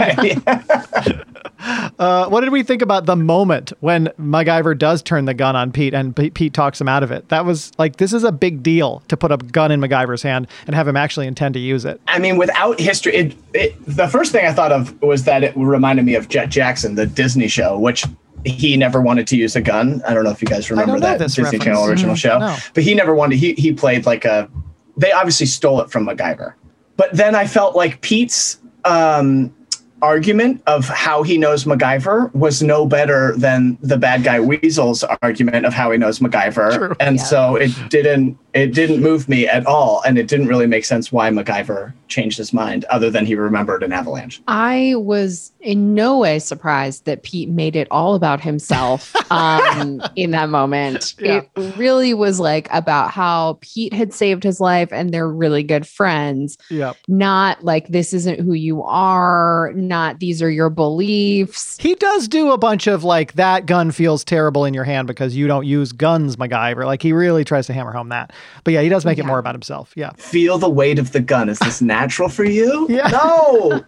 [0.97, 1.50] right.
[1.99, 5.71] Uh, what did we think about the moment when MacGyver does turn the gun on
[5.71, 7.29] Pete and P- Pete talks him out of it?
[7.29, 10.47] That was like, this is a big deal to put a gun in MacGyver's hand
[10.65, 12.01] and have him actually intend to use it.
[12.07, 15.55] I mean, without history, it, it, the first thing I thought of was that it
[15.55, 18.05] reminded me of Jett Jackson, the Disney show, which
[18.43, 20.01] he never wanted to use a gun.
[20.07, 21.63] I don't know if you guys remember that Disney reference.
[21.63, 22.19] Channel original Mhm.
[22.19, 22.57] show, No.
[22.73, 23.37] but he never wanted.
[23.37, 24.49] He he played like a.
[24.97, 26.53] They obviously stole it from MacGyver,
[26.97, 29.53] but then I felt like Pete's um,
[30.01, 35.65] argument of how he knows MacGyver was no better than the bad guy Weasel's argument
[35.65, 36.95] of how he knows MacGyver, True.
[36.99, 37.23] and Yeah.
[37.23, 41.11] so it didn't it didn't move me at all, and it didn't really make sense
[41.11, 44.41] why MacGyver changed his mind, other than he remembered an avalanche.
[44.47, 50.31] I was in no way surprised that Pete made it all about himself um, in
[50.31, 51.15] that moment.
[51.21, 51.41] Yeah.
[51.55, 55.85] It really was like about how Pete had saved his life and they're really good
[55.85, 56.97] friends, Yep.
[57.07, 61.77] not like this isn't who you are, not these are your beliefs.
[61.79, 65.35] He does do a bunch of like that gun feels terrible in your hand because
[65.35, 66.85] you don't use guns, MacGyver.
[66.85, 68.31] Like he really tries to hammer home that.
[68.63, 69.93] But yeah, he does make it more about himself.
[69.95, 70.11] Yeah.
[70.17, 71.49] Feel the weight of the gun.
[71.49, 72.87] Is this natural for you?
[72.91, 73.07] Yeah.
[73.07, 73.83] No.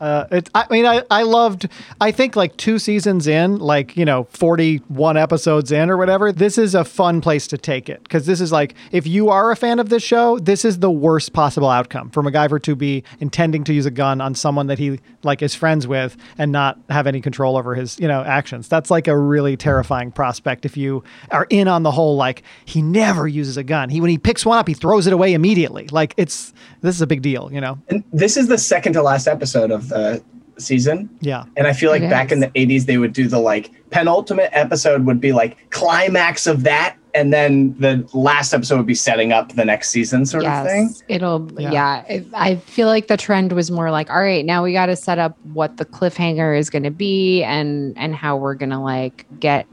[0.00, 1.68] Uh, it, I mean, I, I loved,
[2.00, 6.58] I think like two seasons in, like, you know, 41 episodes in or whatever, this
[6.58, 8.02] is a fun place to take it.
[8.02, 10.90] Because this is like, if you are a fan of this show, this is the
[10.90, 14.78] worst possible outcome for MacGyver to be intending to use a gun on someone that
[14.78, 18.68] he like is friends with and not have any control over his, you know, actions.
[18.68, 22.82] That's like a really terrifying prospect if you are in on the whole, like, he
[22.82, 23.90] never uses a gun.
[23.90, 25.86] He, when he picks one up, he throws it away immediately.
[25.88, 27.78] Like, it's, this is a big deal, you know?
[27.88, 30.22] And this is the second to last episode of the
[30.58, 31.10] season.
[31.20, 31.44] Yeah.
[31.56, 34.50] And I feel like It back in the 80s, they would do the like penultimate
[34.52, 36.96] episode would be like climax of that.
[37.12, 40.92] And then the last episode would be setting up the next season sort of thing.
[41.08, 41.48] It'll.
[41.60, 41.70] Yeah.
[41.70, 44.86] Yeah, it- I feel like the trend was more like, all right, now we got
[44.86, 48.70] to set up what the cliffhanger is going to be, and and how we're going
[48.70, 49.66] to like get,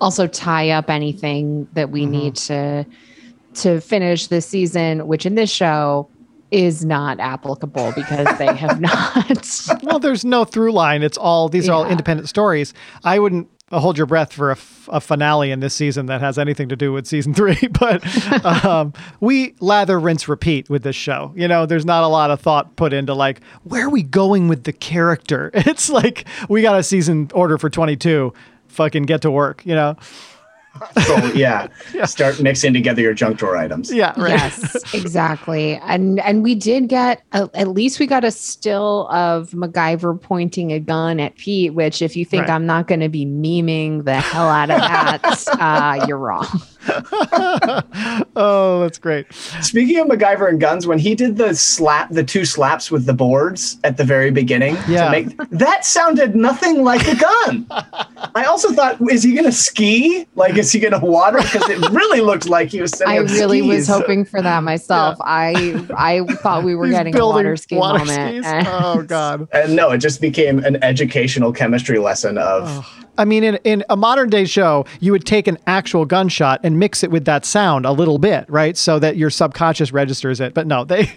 [0.00, 2.10] also tie up anything that we Mhm.
[2.10, 2.86] need to
[3.54, 6.08] to finish this season, which in this show
[6.54, 8.80] is not applicable because they have
[9.68, 9.82] not.
[9.82, 11.02] well, there's no through line.
[11.02, 12.72] It's all these are all independent stories.
[13.02, 16.38] I wouldn't hold your breath for a, f- a finale in this season that has
[16.38, 17.58] anything to do with season three.
[17.68, 18.04] But
[18.64, 21.32] um, we lather, rinse, repeat with this show.
[21.34, 24.46] You know, there's not a lot of thought put into like where are we going
[24.46, 25.50] with the character.
[25.54, 28.32] It's like we got a season order for 22.
[28.68, 29.66] Fucking get to work.
[29.66, 29.96] You know.
[31.04, 31.68] So yeah,
[32.04, 33.92] start mixing together your junk drawer items.
[33.92, 34.12] Yeah.
[34.16, 34.30] Right.
[34.30, 35.76] Yes, exactly.
[35.76, 40.72] And and we did get a, at least we got a still of MacGyver pointing
[40.72, 41.74] a gun at Pete.
[41.74, 42.50] Which, if you think Right.
[42.50, 46.46] I'm not going to be memeing the hell out of that, uh, you're wrong.
[48.36, 49.32] oh, that's great.
[49.62, 53.12] Speaking of MacGyver and guns, when he did the slap, the two slaps with the
[53.14, 55.10] boards at the very beginning, to Yeah.
[55.10, 57.66] make, that sounded nothing like a gun.
[58.34, 60.26] I also thought, is he going to ski?
[60.34, 61.38] Like, is he going to water?
[61.38, 64.62] Because it really looked like he was setting I up really was hoping for that
[64.62, 65.16] myself.
[65.20, 68.44] I I thought we were He's getting a building water ski water moment.
[68.44, 68.46] skis.
[68.46, 69.48] and- Oh God.
[69.52, 72.86] And no, it just became an educational chemistry lesson of
[73.18, 76.78] I mean, in, in a modern day show, you would take an actual gunshot and
[76.78, 78.76] mix it with that sound a little bit, right?
[78.76, 80.54] So that your subconscious registers it.
[80.54, 81.10] But no, they,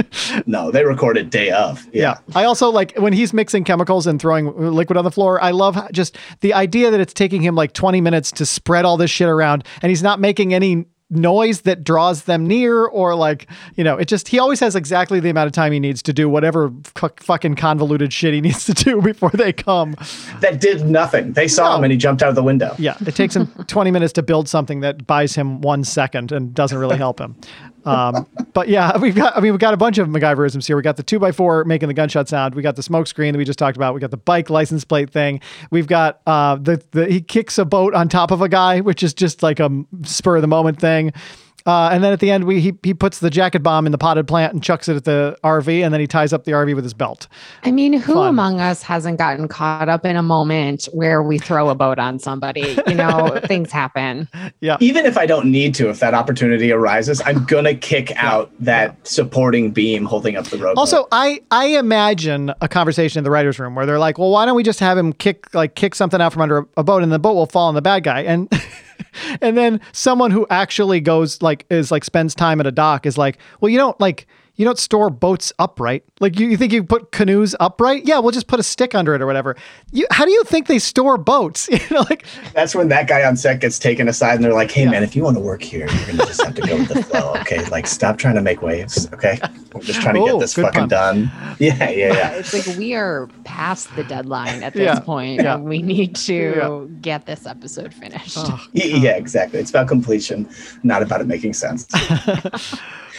[0.46, 1.86] no, they recorded day of.
[1.92, 2.18] yeah.
[2.34, 5.42] I also like when he's mixing chemicals and throwing liquid on the floor.
[5.42, 8.96] I love just the idea that it's taking him like 20 minutes to spread all
[8.96, 13.46] this shit around and he's not making any noise that draws them near or like,
[13.76, 16.12] you know, it just, he always has exactly the amount of time he needs to
[16.12, 19.94] do whatever f- fucking convoluted shit he needs to do before they come.
[20.40, 21.32] That did nothing.
[21.32, 21.76] They saw No.
[21.78, 22.74] him and he jumped out of the window.
[22.78, 26.54] Yeah, it takes him 20 minutes to build something that buys him one second and
[26.54, 27.36] doesn't really help him.
[27.86, 29.36] Um, but yeah, we've got.
[29.36, 30.76] I mean, we've got a bunch of MacGyverisms here.
[30.76, 32.54] We got the two x four making the gunshot sound.
[32.54, 33.94] We got the smoke screen that we just talked about.
[33.94, 35.40] We got the bike license plate thing.
[35.70, 39.02] We've got uh, the the he kicks a boat on top of a guy, which
[39.02, 39.70] is just like a
[40.02, 41.12] spur of the moment thing.
[41.66, 43.98] Uh, and then at the end, we he, he puts the jacket bomb in the
[43.98, 46.74] potted plant and chucks it at the RV, and then he ties up the RV
[46.74, 47.26] with his belt.
[47.62, 48.28] I mean, who Fun.
[48.28, 52.18] among us hasn't gotten caught up in a moment where we throw a boat on
[52.18, 52.76] somebody?
[52.86, 54.28] You know, things happen.
[54.60, 54.76] Yeah.
[54.80, 58.90] Even if I don't need to, if that opportunity arises, I'm gonna kick out that
[58.90, 58.96] yeah.
[59.04, 60.76] supporting beam holding up the rope.
[60.76, 64.44] Also, I I imagine a conversation in the writers' room where they're like, "Well, why
[64.44, 67.10] don't we just have him kick like kick something out from under a boat, and
[67.10, 68.52] the boat will fall on the bad guy?" And
[69.40, 73.18] and then someone who actually goes like is like spends time at a dock is
[73.18, 74.26] like, well, you don't like
[74.56, 76.04] you don't store boats upright.
[76.20, 78.06] Like you, you think you put canoes upright?
[78.06, 79.56] Yeah, we'll just put a stick under it or whatever.
[79.90, 81.68] You, how do you think they store boats?
[81.74, 82.24] You know, like
[82.54, 84.90] that's when that guy on set gets taken aside and they're like, "Hey, yeah.
[84.90, 87.02] man, if you want to work here, you're gonna just have to go with the
[87.02, 87.34] flow.
[87.44, 89.12] Okay, like stop trying to make waves.
[89.12, 89.38] Okay,
[89.74, 90.88] we're just trying to oh, get this fucking pun.
[90.88, 91.32] done.
[91.58, 92.30] Yeah, yeah, yeah.
[92.32, 95.00] It's like we are past the deadline at this yeah.
[95.00, 95.54] point, yeah.
[95.54, 98.38] and we need to get this episode finished.
[98.38, 99.58] Oh, yeah, exactly.
[99.58, 100.48] It's about completion,
[100.84, 101.86] not about it making sense.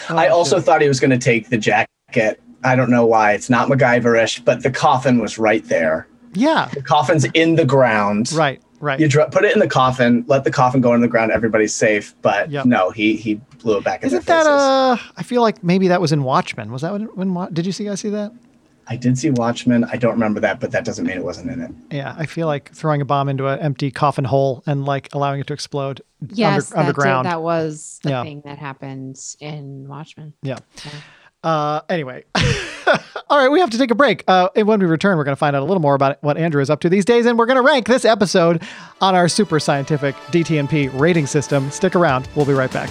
[0.09, 0.65] Oh, I also shit.
[0.65, 2.41] thought he was going to take the jacket.
[2.63, 3.33] I don't know why.
[3.33, 6.07] It's not MacGyverish, but the coffin was right there.
[6.33, 6.69] Yeah.
[6.73, 8.31] The coffin's in the ground.
[8.33, 8.61] Right.
[8.81, 8.99] Right.
[8.99, 11.73] You dr- put it in the coffin, let the coffin go in the ground, everybody's
[11.73, 12.13] safe.
[12.21, 12.65] But yep.
[12.65, 14.03] no, he he blew it back.
[14.03, 14.97] Isn't that uh?
[15.15, 16.71] I feel like maybe that was in Watchmen.
[16.71, 17.33] Was that when?
[17.33, 18.33] when did you see guys see that?
[18.87, 19.85] I did see Watchmen.
[19.85, 21.71] I don't remember that, but that doesn't mean it wasn't in it.
[21.89, 25.39] Yeah, I feel like throwing a bomb into an empty coffin hole and like allowing
[25.39, 26.01] it to explode
[26.33, 27.25] yes, under, underground.
[27.25, 28.23] Did, that was the yeah.
[28.23, 30.33] thing that happens in Watchmen.
[30.41, 30.57] Yeah.
[30.83, 30.91] yeah.
[31.43, 32.23] Uh, anyway,
[33.29, 34.23] all right, we have to take a break.
[34.27, 36.37] Uh, and when we return, we're going to find out a little more about what
[36.37, 38.63] Andrew is up to these days, and we're going to rank this episode
[38.99, 41.69] on our super scientific DTNP rating system.
[41.69, 42.89] Stick around; we'll be right back.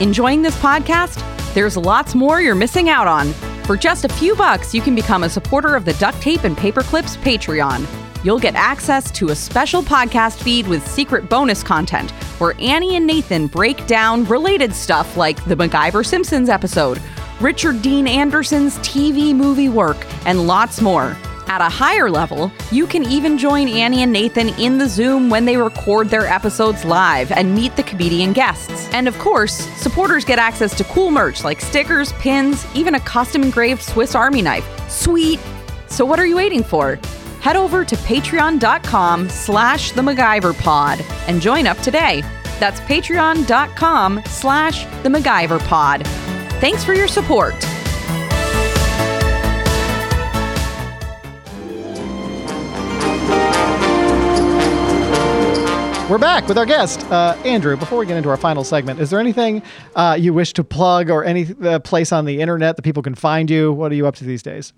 [0.00, 1.22] Enjoying this podcast?
[1.54, 3.32] There's lots more you're missing out on.
[3.64, 6.54] For just a few bucks, you can become a supporter of the Duct Tape and
[6.54, 7.86] Paperclips Patreon.
[8.22, 13.06] You'll get access to a special podcast feed with secret bonus content where Annie and
[13.06, 17.00] Nathan break down related stuff like the MacGyver Simpsons episode,
[17.40, 19.96] Richard Dean Anderson's TV movie work,
[20.26, 21.16] and lots more.
[21.46, 25.44] At a higher level, you can even join Annie and Nathan in the Zoom when
[25.44, 28.88] they record their episodes live and meet the comedian guests.
[28.92, 33.42] And of course, supporters get access to cool merch like stickers, pins, even a custom
[33.42, 34.66] engraved Swiss Army knife.
[34.90, 35.38] Sweet!
[35.88, 36.98] So what are you waiting for?
[37.40, 42.22] Head over to patreon.com slash the MacGyver pod and join up today.
[42.58, 46.06] That's patreon.com slash the MacGyver pod.
[46.60, 47.54] Thanks for your support.
[56.10, 57.78] We're back with our guest, uh, Andrew.
[57.78, 59.62] Before we get into our final segment, is there anything
[59.96, 63.14] uh, you wish to plug or any uh, place on the internet that people can
[63.14, 63.72] find you?
[63.72, 64.74] What are you up to these days?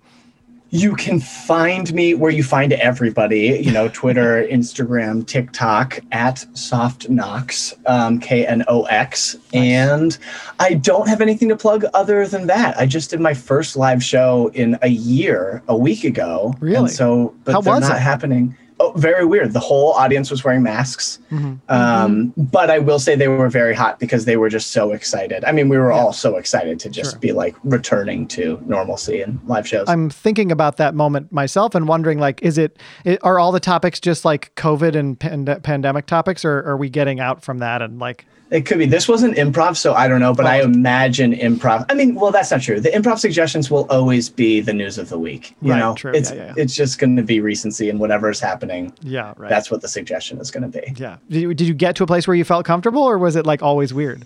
[0.69, 7.09] You can find me where you find everybody, you know, Twitter, Instagram, TikTok at Soft
[7.09, 9.35] Knox, um, K N O X.
[9.53, 10.17] And
[10.59, 12.77] I don't have anything to plug other than that.
[12.77, 16.53] I just did my first live show in a year, a week ago.
[16.61, 16.77] Really?
[16.77, 17.99] And so, but How they're not it?
[17.99, 19.53] happening oh, very weird.
[19.53, 21.19] The whole audience was wearing masks.
[21.31, 21.45] Mm-hmm.
[21.45, 22.43] Um, mm-hmm.
[22.43, 25.43] But I will say they were very hot because they were just so excited.
[25.45, 25.97] I mean, we were yeah.
[25.97, 27.19] all so excited to just sure.
[27.19, 29.87] be like returning to normalcy and live shows.
[29.89, 33.59] I'm thinking about that moment myself and wondering, like, is it, it are all the
[33.59, 37.81] topics just like COVID and pand- pandemic topics, or are we getting out from that
[37.81, 38.25] and like?
[38.49, 38.85] It could be.
[38.85, 40.49] This wasn't improv, so I don't know, but oh.
[40.49, 41.85] I imagine improv.
[41.89, 42.79] I mean, well, that's not true.
[42.79, 45.55] The improv suggestions will always be the news of the week.
[45.61, 46.13] You right, know, true.
[46.13, 46.53] it's yeah, yeah, yeah.
[46.55, 48.93] it's just going to be recency and whatever's happening.
[49.01, 49.49] Yeah, right.
[49.49, 50.93] That's what the suggestion is going to be.
[50.95, 51.17] Yeah.
[51.29, 53.45] Did you, did you get to a place where you felt comfortable, or was it
[53.45, 54.25] like always weird?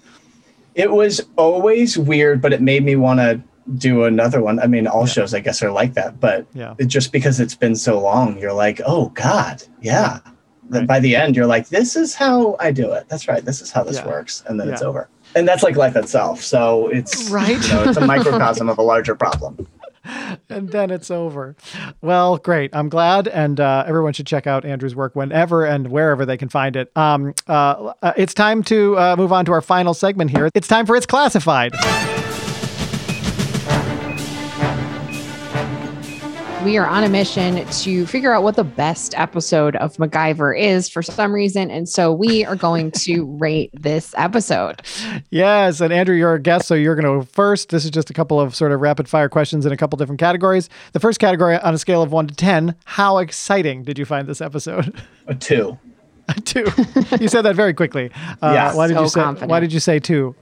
[0.75, 3.41] It was always weird, but it made me want to
[3.77, 4.59] do another one.
[4.59, 6.75] I mean, all shows I guess are like that, but yeah.
[6.77, 10.19] It, just because it's been so long, you're like, oh God, yeah
[10.79, 10.87] right.
[10.87, 13.71] by the end you're like this is how i do it that's right this is
[13.71, 14.07] how this yeah.
[14.07, 14.73] works and then yeah.
[14.73, 18.69] it's over and that's like life itself so it's right you know, it's a microcosm
[18.69, 19.67] of a larger problem
[20.49, 21.55] and then it's over.
[22.01, 22.75] Well, great.
[22.75, 26.49] I'm glad, and uh, everyone should check out Andrew's work whenever and wherever they can
[26.49, 26.91] find it.
[26.95, 30.49] Um, uh, uh it's time to uh, move on to our final segment here.
[30.53, 31.73] It's time for It's Classified.
[36.63, 40.87] We are on a mission to figure out what the best episode of MacGyver is
[40.87, 41.71] for some reason.
[41.71, 44.81] And so we are going to rate this episode.
[45.31, 47.69] Yes, and Andrew, you're a guest, so you're going to go first.
[47.69, 50.19] This is just a couple of sort of rapid fire questions in a couple different
[50.19, 50.69] categories.
[50.93, 54.27] The first category on a scale of one to 10, how exciting did you find
[54.27, 54.93] this episode?
[55.27, 55.79] A two.
[56.29, 56.65] a two.
[57.19, 58.11] You said that very quickly.
[58.41, 58.75] Uh, Yeah.
[58.75, 59.49] why did So you say confident.
[59.49, 60.35] why did you say two?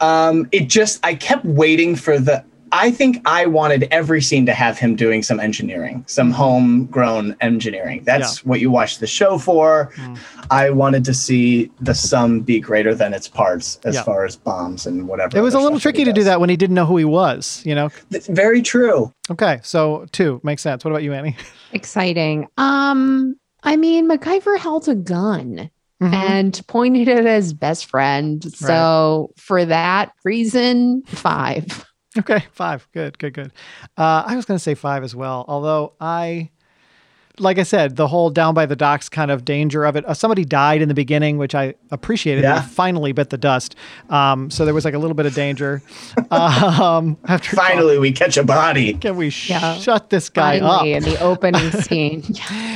[0.00, 2.44] Um, it just I kept waiting for the.
[2.74, 8.02] I think I wanted every scene to have him doing some engineering, some homegrown engineering.
[8.04, 8.48] That's Yeah.
[8.48, 9.90] what you watch the show for.
[9.96, 10.18] Mm.
[10.50, 14.02] I wanted to see the sum be greater than its parts as Yeah.
[14.04, 15.36] far as bombs and whatever.
[15.36, 17.60] It was a little tricky to do that when he didn't know who he was,
[17.66, 17.90] you know?
[18.10, 19.12] That's very true.
[19.30, 20.82] Okay, so two makes sense.
[20.84, 21.36] What about you, Annie?
[21.72, 22.48] Exciting.
[22.56, 25.70] Um, I mean, MacGyver held a gun
[26.02, 26.12] Mhm.
[26.14, 28.42] and pointed it at his best friend.
[28.54, 31.84] So for that reason, five.
[32.18, 32.86] Okay, five.
[32.92, 33.52] Good, good, good.
[33.96, 36.50] Uh, I was going to say five as well, although I,
[37.38, 40.04] like I said, the whole down by the docks kind of danger of it.
[40.04, 42.42] Uh, somebody died in the beginning, which I appreciated.
[42.44, 42.60] Yeah.
[42.60, 43.74] They finally bit the dust.
[44.10, 45.82] Um, so there was like a little bit of danger.
[46.30, 48.94] um, after Finally, we catch a body.
[48.94, 49.76] can we sh- Yeah.
[49.76, 51.02] shut this guy Finally, up?
[51.02, 52.22] in the opening scene.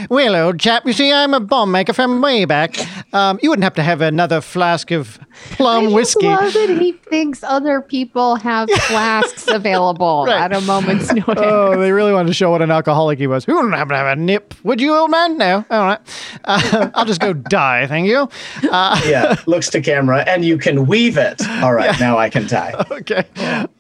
[0.08, 2.76] Well, old chap, you see, I'm a bomb maker from way back.
[3.14, 5.18] Um, you wouldn't have to have another flask of
[5.52, 6.26] plum I just whiskey.
[6.28, 10.40] love that he thinks other people have flasks available Right.
[10.40, 11.34] at a moment's notice.
[11.38, 13.44] Oh, they really wanted to show what an alcoholic he was.
[13.44, 14.45] Who wouldn't happen to have a nip?
[14.64, 15.38] Would you, old man?
[15.38, 15.64] No.
[15.70, 16.00] All right.
[16.44, 17.86] Uh, I'll just go die.
[17.86, 18.28] Thank you.
[18.70, 21.40] Uh, Yeah, looks to camera, and you can weave it.
[21.62, 22.72] All right, now I can die.
[22.90, 23.24] okay.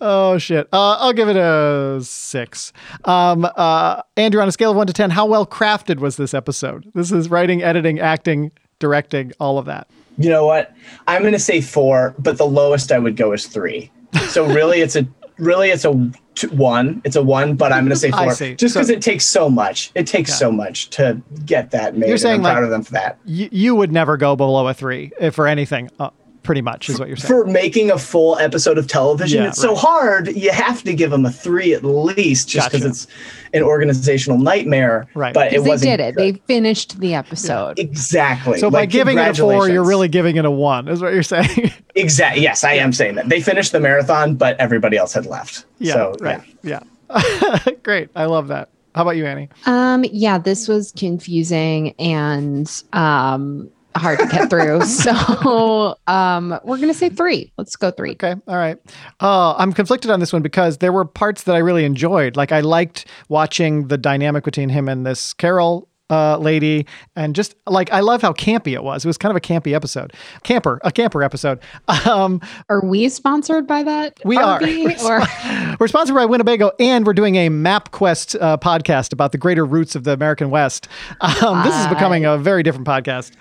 [0.00, 0.68] Oh shit.
[0.72, 2.72] Uh, I'll give it a six.
[3.04, 6.34] Um, uh, Andrew, on a scale of one to ten, how well crafted was this
[6.34, 6.90] episode?
[6.94, 9.88] This is writing, editing, acting, directing, all of that.
[10.18, 10.72] You know what?
[11.08, 13.90] I'm going to say four, but the lowest I would go is three.
[14.28, 15.06] So really, it's a
[15.38, 17.00] really it's a t- one.
[17.04, 19.50] It's a one, but I'm going to say four, just So- because it takes so
[19.50, 19.90] much.
[19.94, 20.36] It takes Yeah.
[20.36, 22.08] so much to get that made.
[22.08, 23.18] You're saying, I'm like- proud of them for that.
[23.26, 25.90] Y- you would never go below a three for anything.
[25.98, 26.10] Uh,
[26.46, 27.26] pretty much is what you're saying.
[27.28, 30.28] For making a full episode of television, Yeah, it's so hard.
[30.34, 32.90] You have to give them a three at least, just because Gotcha.
[32.90, 33.06] it's
[33.52, 35.06] an organizational nightmare.
[35.14, 35.34] Right.
[35.34, 35.98] But it they wasn't.
[35.98, 36.14] did it.
[36.16, 37.78] They finished the episode.
[37.78, 38.58] exactly.
[38.58, 41.22] so by giving it a four, you're really giving it a one, is what you're
[41.22, 41.72] saying.
[41.94, 42.42] exactly.
[42.42, 45.66] Yes, I am saying that they finished the marathon, but everybody else had left.
[45.78, 45.92] yeah.
[45.92, 46.40] so, right.
[46.62, 46.80] Yeah.
[47.82, 48.08] Great.
[48.16, 48.68] I love that.
[48.94, 49.48] How about you, Annie?
[49.66, 53.70] Um, yeah, this was confusing and um
[54.00, 54.82] hard to get through.
[54.84, 57.52] so um we're gonna say three.
[57.56, 58.12] Let's go three.
[58.12, 58.34] Okay.
[58.46, 58.78] All right.
[59.20, 62.36] Uh, I'm conflicted on this one because there were parts that I really enjoyed.
[62.36, 66.86] Like I liked watching the dynamic between him and this Carol uh, lady,
[67.16, 69.04] and just like I love how campy it was.
[69.04, 71.60] It was kind of a campy episode, camper, a camper episode.
[72.06, 74.20] Um, Are we sponsored by that?
[74.24, 74.60] we are.
[74.60, 79.32] We're, Or spo- we're sponsored by Winnebago, and we're doing a MapQuest uh, podcast about
[79.32, 80.86] the greater roots of the American West.
[81.20, 83.32] Um, this is becoming a very different podcast.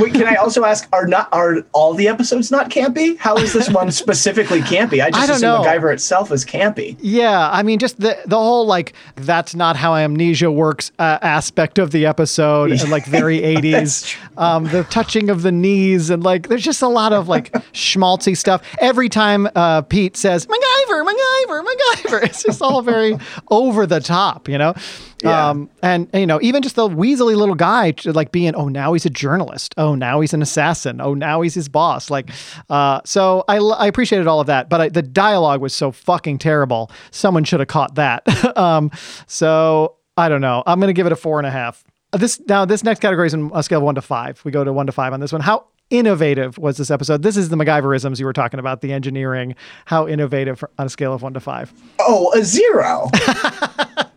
[0.00, 0.88] Wait, can I also ask?
[0.92, 3.18] Are not are all the episodes not campy?
[3.18, 5.02] How is this one specifically campy?
[5.02, 5.62] I just I don't assume know.
[5.62, 6.96] MacGyver itself is campy.
[7.00, 11.78] Yeah, I mean, just the the whole like that's not how amnesia works uh, aspect
[11.78, 14.16] of the episode, and like very eighties.
[14.36, 18.36] Um, the touching of the knees, and like there's just a lot of like schmaltzy
[18.36, 18.62] stuff.
[18.80, 23.18] Every time uh, Pete says MacGyver, MacGyver, MacGyver, it's just all very
[23.50, 24.74] over the top, you know.
[25.22, 25.50] Yeah.
[25.50, 29.06] Um, and you know, even just the weaselly little guy, like being, oh, now he's
[29.06, 29.74] a journalist.
[29.76, 31.00] Oh, now he's an assassin.
[31.00, 32.10] Oh, now he's his boss.
[32.10, 32.30] Like,
[32.68, 36.90] uh, so I appreciated all of that, but I, the dialogue was so fucking terrible.
[37.10, 38.26] Someone should have caught that.
[38.56, 38.90] um,
[39.26, 40.62] so I don't know.
[40.66, 41.84] I'm gonna give it a four and a half.
[42.16, 44.40] Uh, This now, this next category is on a scale of one to five.
[44.44, 45.42] We go to one to five on this one.
[45.42, 47.22] How innovative was this episode?
[47.22, 49.54] This is the MacGyverisms you were talking about, the engineering.
[49.84, 51.72] How innovative on a scale of one to five?
[52.00, 53.10] Oh, a zero.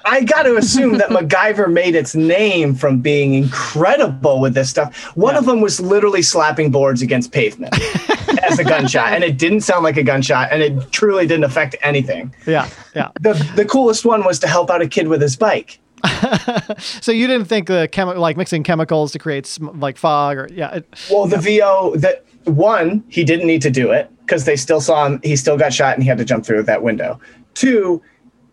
[0.06, 4.96] I got to assume that MacGyver made its name from being incredible with this stuff.
[5.16, 7.76] One of them was literally slapping boards against pavement
[8.50, 11.76] as a gunshot, and it didn't sound like a gunshot, and it truly didn't affect
[11.82, 12.34] anything.
[12.48, 13.10] Yeah, yeah.
[13.20, 15.80] The the coolest one was to help out a kid with his bike.
[17.02, 20.48] So you didn't think the chemi- like mixing chemicals to create sm- like fog or
[20.52, 24.56] yeah, it, Well, the VO that one, he didn't need to do it because they
[24.56, 25.20] still saw him.
[25.24, 27.20] He still got shot and he had to jump through that window.
[27.54, 28.02] Two,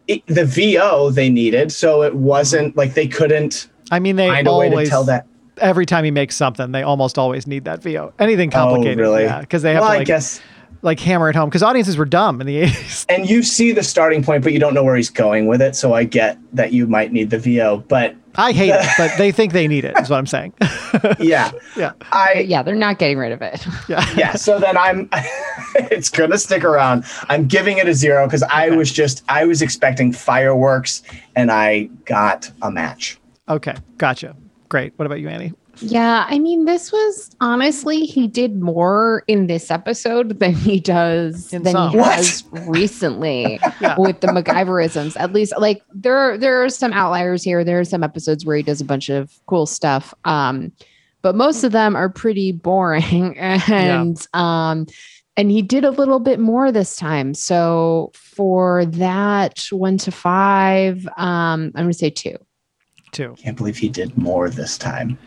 [0.09, 4.47] it, the VO they needed, so it wasn't like they couldn't I mean they find
[4.47, 5.26] a way always to tell that.
[5.59, 8.12] every time he makes something, they almost always need that VO.
[8.18, 9.24] Anything oh, complicated, oh, really?
[9.24, 10.40] yeah, because they have well, to I guess.
[10.82, 13.06] Like hammer it home because audiences were dumb in the eighties.
[13.08, 15.76] And you see the starting point, but you don't know where he's going with it.
[15.76, 19.32] So I get that you might need the VO, but I hate it, but they
[19.32, 19.98] think they need it.
[19.98, 20.54] Is what I'm saying.
[21.18, 21.52] Yeah.
[21.76, 21.92] yeah.
[22.10, 23.66] I yeah, they're not getting rid of it.
[23.86, 24.04] Yeah.
[24.14, 24.34] yeah.
[24.34, 25.10] So then I'm
[25.74, 27.04] it's gonna stick around.
[27.28, 31.02] I'm giving it a zero because I was just I was expecting fireworks
[31.34, 33.18] and I got a match.
[33.48, 33.74] Okay.
[33.98, 34.34] Gotcha.
[34.70, 34.94] Great.
[34.96, 35.52] What about you, Annie?
[35.80, 41.52] Yeah, I mean, this was honestly, he did more in this episode than he does
[41.52, 41.90] In than some.
[41.90, 42.16] he What?
[42.16, 43.94] has recently Yeah.
[43.98, 45.16] with the MacGyverisms.
[45.18, 47.62] At least, like there, are- there are some outliers here.
[47.64, 50.72] There are some episodes where he does a bunch of cool stuff, um,
[51.22, 53.36] but most of them are pretty boring.
[53.68, 54.86] And um,
[55.38, 57.34] and he did a little bit more this time.
[57.34, 62.36] So for that one to five, um, I'm gonna say two.
[63.12, 63.34] Two.
[63.38, 65.18] Can't believe he did more this time.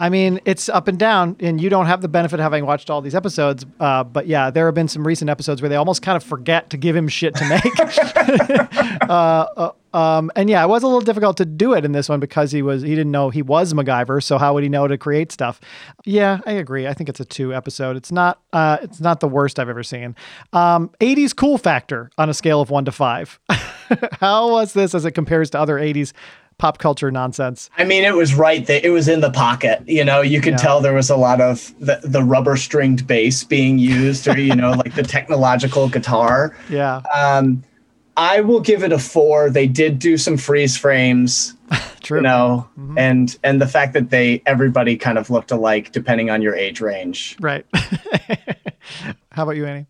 [0.00, 2.90] I mean, it's up and down, and you don't have the benefit of having watched
[2.90, 3.64] all these episodes.
[3.78, 6.70] Uh, but yeah, there have been some recent episodes where they almost kind of forget
[6.70, 9.08] to give him shit to make.
[9.08, 12.08] uh, uh, um, and yeah, it was a little difficult to do it in this
[12.08, 14.88] one because he was he didn't know he was MacGyver, so how would he know
[14.88, 15.60] to create stuff?
[16.04, 16.88] Yeah, I agree.
[16.88, 17.96] I think it's a two episode.
[17.96, 20.16] It's not uh, it's not the worst I've ever seen.
[20.52, 23.38] Um, 80s cool factor on a scale of one to five.
[24.20, 26.12] how was this as it compares to other 80s
[26.58, 27.68] pop culture nonsense?
[27.76, 28.80] I mean, it was right there.
[28.82, 29.82] It was in the pocket.
[29.86, 30.58] You know, you could Yeah.
[30.58, 34.54] tell there was a lot of the, the rubber stringed bass being used, or you
[34.54, 36.56] know, like the technological guitar.
[36.70, 37.62] Yeah, Um,
[38.16, 39.50] I will give it a four.
[39.50, 41.54] They did do some freeze frames,
[42.00, 42.18] true.
[42.18, 46.40] you know, and and the fact that they everybody kind of looked alike depending on
[46.40, 47.36] your age range.
[47.40, 47.66] Right.
[49.32, 49.86] How about you, Annie?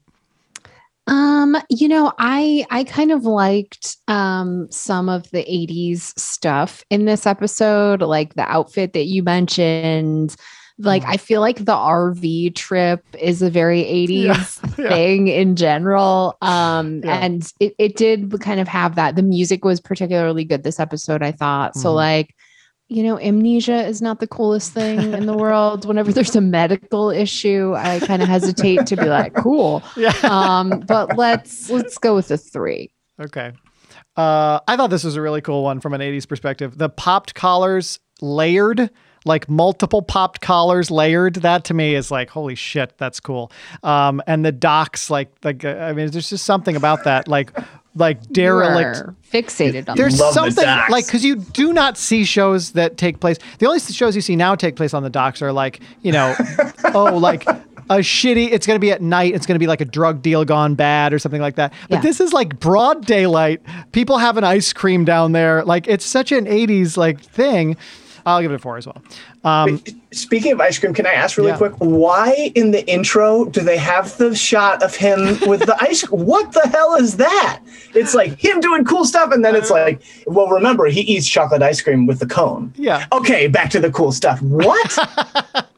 [1.06, 7.04] Um, you know, I I kind of liked um some of the 80s stuff in
[7.04, 10.34] this episode, like the outfit that you mentioned.
[10.78, 11.08] Like Mhm.
[11.10, 14.88] I feel like the RV trip is a very 80s Yeah.
[14.88, 16.36] thing in general.
[16.40, 17.18] Um Yeah.
[17.18, 19.14] and it, it did kind of have that.
[19.14, 21.76] The music was particularly good this episode, I thought.
[21.76, 21.94] So Mhm.
[21.96, 22.34] like
[22.88, 25.84] you know, amnesia is not the coolest thing in the world.
[25.88, 30.12] Whenever there's a medical issue, I kind of hesitate to be like, cool Yeah.
[30.22, 33.52] um but let's let's go with a three okay.
[34.16, 36.78] Uh, I thought this was a really cool one from an 80s perspective.
[36.78, 38.90] The popped collars layered,
[39.24, 41.34] like multiple popped collars layered.
[41.36, 43.50] That to me is like, holy shit, that's cool.
[43.82, 47.50] Um, and the docks, like, like uh, I mean, there's just something about that, like,
[47.96, 48.96] like derelict.
[48.96, 50.90] You're fixated on There's Love the something docks.
[50.90, 53.38] like because you do not see shows that take place.
[53.60, 56.34] The only shows you see now take place on the docks are like you know,
[56.94, 58.50] oh like a shitty.
[58.50, 59.34] It's going to be at night.
[59.34, 61.72] It's going to be like a drug deal gone bad or something like that.
[61.88, 62.00] But Yeah.
[62.00, 63.60] this is like broad daylight.
[63.92, 65.64] People have an ice cream down there.
[65.64, 67.76] Like it's such an '80s like thing.
[68.26, 69.02] I'll give it a four as well.
[69.44, 71.56] Um, Speaking of ice cream, can I ask really Yeah.
[71.58, 76.02] quick why in the intro do they have the shot of him with the ice?
[76.10, 77.60] What the hell is that?
[77.94, 81.62] It's like him doing cool stuff, and then it's like, well, remember he eats chocolate
[81.62, 82.72] ice cream with the cone.
[82.76, 83.06] yeah.
[83.12, 84.40] Okay, back to the cool stuff.
[84.40, 84.98] What?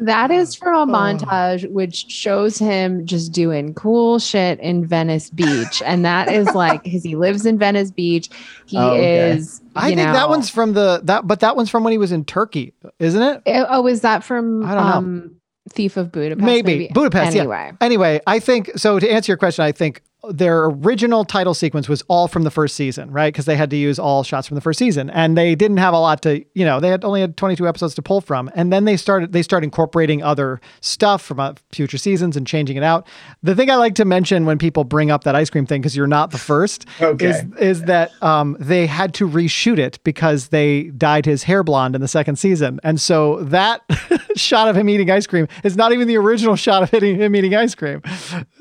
[0.00, 0.94] that is from Oh.
[0.94, 6.46] a montage which shows him just doing cool shit in venice beach and that is
[6.54, 8.28] like because he lives in venice beach
[8.66, 9.30] he Oh, okay.
[9.32, 11.98] is I you think that one's from the that, but that one's from when he
[11.98, 13.42] was in Turkey, isn't it?
[13.46, 14.92] Eh, oh is that from I don't know.
[14.92, 15.30] um
[15.70, 16.88] thief of budapest Maybe.
[16.94, 17.42] Budapest, yeah.
[17.42, 18.98] anyway Anyway, I think so.
[18.98, 22.74] To answer your question, I think their original title sequence was all from the first
[22.74, 23.32] season, right?
[23.32, 25.94] Because they had to use all shots from the first season, and they didn't have
[25.94, 28.72] a lot to, you know, they had only had 22 episodes to pull from, and
[28.72, 32.82] then they started they started incorporating other stuff from uh, future seasons and changing it
[32.82, 33.06] out.
[33.44, 35.96] The thing I like to mention when people bring up that ice cream thing, because
[35.96, 37.26] you're not the first, Okay.
[37.26, 41.94] is is that um, they had to reshoot it because they dyed his hair blonde
[41.94, 43.82] in the second season, and so that
[44.36, 47.54] shot of him eating ice cream is not even the original shot of him eating
[47.54, 48.02] ice cream.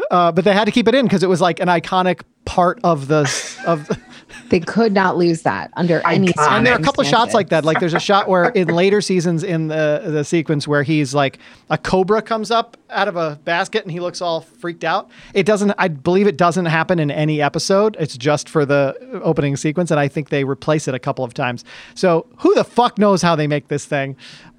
[0.10, 2.80] Uh, but they had to keep it in because it was like an iconic part
[2.84, 3.22] of the
[3.66, 3.90] of.
[4.50, 6.52] they could not lose that under any Iconic.
[6.52, 7.66] And there are a couple of shots like that.
[7.66, 11.40] Like there's a shot where in later seasons in the the sequence where he's like
[11.70, 15.10] a cobra comes up out of a basket and he looks all freaked out.
[15.34, 15.74] It doesn't.
[15.78, 17.96] I believe it doesn't happen in any episode.
[18.00, 21.34] It's just for the opening sequence, and I think they replace it a couple of
[21.34, 21.64] times.
[21.96, 24.16] So who the fuck knows how they make this thing?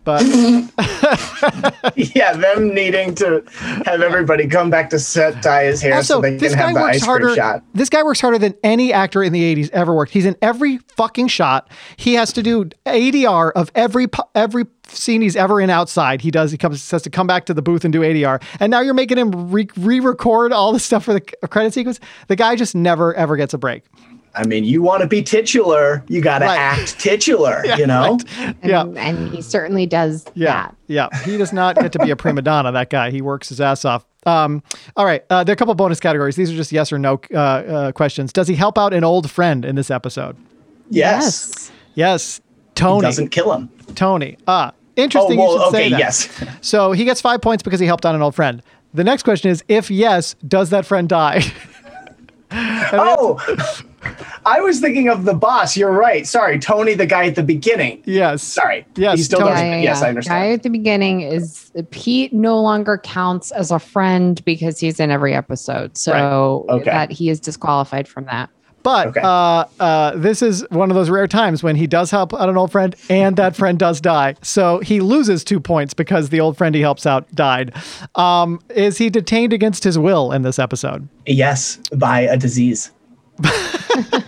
[0.09, 0.22] But
[2.16, 3.44] yeah, them needing to
[3.84, 6.74] have everybody come back to set, dye his hair so they this can guy have
[6.76, 7.24] the works ice harder.
[7.26, 7.62] cream shot.
[7.74, 10.12] This guy works harder than any actor in the '80s ever worked.
[10.12, 11.70] He's in every fucking shot.
[11.98, 16.22] He has to do ADR of every every scene he's ever in outside.
[16.22, 16.52] He does.
[16.52, 18.42] He comes has to come back to the booth and do ADR.
[18.61, 22.00] And now you're making him re- re-record all the stuff for the credit sequence.
[22.28, 23.84] The guy just never ever gets a break.
[24.34, 26.58] I mean, you want to be titular, you got to Right.
[26.58, 28.18] act titular, you know?
[28.38, 28.84] and, Yeah.
[28.96, 31.08] and he certainly does Yeah, that yeah.
[31.24, 32.70] He does not get to be a prima donna.
[32.72, 33.10] That guy.
[33.10, 34.04] He works his ass off.
[34.26, 34.62] Um,
[34.96, 35.24] all right.
[35.30, 36.36] Uh, there are a couple bonus categories.
[36.36, 38.32] These are just yes or no uh, uh, questions.
[38.32, 40.36] Does he help out an old friend in this episode?
[40.90, 41.70] Yes.
[41.94, 42.40] Yes.
[42.74, 42.98] Tony.
[42.98, 43.68] He doesn't kill him.
[43.94, 44.36] Tony.
[44.46, 45.38] Ah, Oh, interesting.
[45.38, 45.98] you well, should say okay, that.
[45.98, 46.44] yes.
[46.60, 48.62] So he gets five points because he helped out an old friend.
[48.94, 51.42] The next question is if yes, does that friend die?
[52.50, 53.38] Oh,
[54.57, 55.76] I was thinking of the boss.
[55.76, 56.26] You're right.
[56.26, 58.03] Sorry, Tony, the guy at the beginning.
[58.07, 58.42] yes.
[58.42, 58.86] Sorry.
[58.96, 59.51] Yes, He still Tony.
[59.53, 59.66] doesn't.
[59.66, 60.07] Yeah, yeah, Yes, yeah.
[60.07, 60.42] I understand.
[60.42, 65.11] Guy at the beginning is Pete no longer counts as a friend because he's in
[65.11, 65.96] every episode.
[65.99, 66.74] So Right.
[66.76, 66.90] Okay.
[66.90, 68.49] that he is disqualified from that.
[68.84, 69.20] But Okay.
[69.22, 72.57] uh, uh, this is one of those rare times when he does help out an
[72.57, 74.36] old friend and that friend does die.
[74.40, 77.74] So he loses two points because the old friend he helps out died.
[78.14, 81.09] Um, is he detained against his will in this episode?
[81.26, 82.92] yes, by a disease.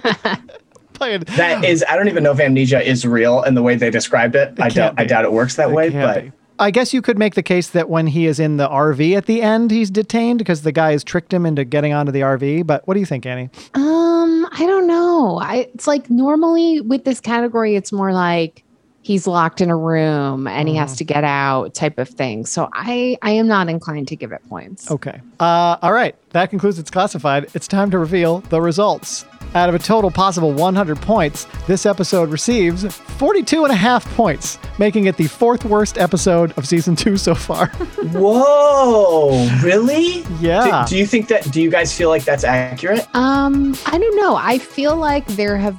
[0.93, 1.21] Playing.
[1.37, 4.35] That is, I don't even know if amnesia is real in the way they described
[4.35, 4.55] it.
[4.59, 4.95] I can't doubt.
[4.99, 5.89] I doubt it works that way.
[5.91, 6.33] But be.
[6.59, 9.25] I guess you could make the case that when he is in the RV at
[9.25, 12.67] the end, he's detained because the guy has tricked him into getting onto the RV.
[12.67, 13.49] But what do you think, Annie?
[13.73, 15.41] Um, I don't know.
[15.41, 18.63] I it's like normally with this category, it's more like
[19.03, 22.47] he's locked in a room and he has to get out type of thing.
[22.47, 24.91] So I I am not inclined to give it points.
[24.91, 25.21] Okay.
[25.39, 26.15] Uh, all right.
[26.31, 27.49] That concludes It's Classified.
[27.55, 29.25] It's time to reveal the results.
[29.53, 34.61] Out of a total possible 100 points, this episode receives 42 and a half points,
[34.79, 37.67] making it the fourth worst episode of season two so far.
[38.13, 40.23] whoa, really?
[40.39, 40.85] Yeah.
[40.85, 41.51] Do, do you think that?
[41.51, 43.09] Do you guys feel like that's accurate?
[43.13, 44.37] Um, I don't know.
[44.37, 45.77] I feel like there have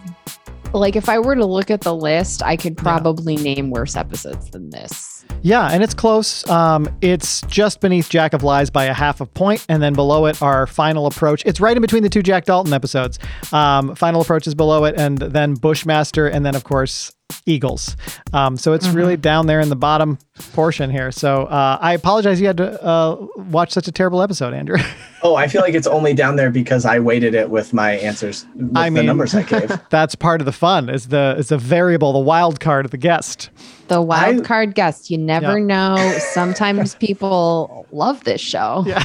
[0.73, 4.49] like if I were to look at the list, I could probably name worse episodes
[4.51, 5.25] than this.
[5.41, 6.47] yeah, and it's close.
[6.49, 10.25] Um, it's just beneath Jack of Lies by a half a point, and then below
[10.25, 11.43] it, our final approach.
[11.45, 13.19] It's right in between the two Jack Dalton episodes.
[13.51, 17.11] Um, final approach is below it, and then Bushmaster, and then, of course,
[17.45, 17.95] Eagles.
[18.33, 20.17] Um, so it's really down there in the bottom
[20.53, 21.11] portion here.
[21.11, 24.77] So uh, I apologize you had to uh, watch such a terrible episode, Andrew.
[25.23, 28.43] Oh, I feel like it's only down there because I weighted it with my answers,
[28.55, 29.71] with I the numbers I gave.
[29.91, 30.89] That's part of the fun.
[30.89, 33.51] Is the is the variable, the wild card of the guest.
[33.87, 35.65] The wild I- card guest, you never Yeah.
[35.65, 36.17] know.
[36.31, 38.83] Sometimes people love this show.
[38.87, 39.03] Yeah.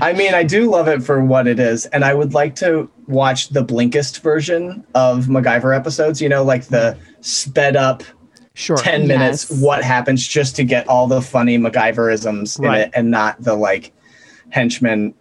[0.00, 2.88] I mean, I do love it for what it is, and I would like to
[3.06, 6.20] watch the Blinkist version of MacGyver episodes.
[6.20, 8.02] You know, like the sped up
[8.54, 8.76] Sure.
[8.76, 9.50] ten minutes.
[9.60, 12.74] What happens just to get all the funny MacGyverisms Right.
[12.76, 13.92] in it, and not the like
[14.50, 15.14] henchman.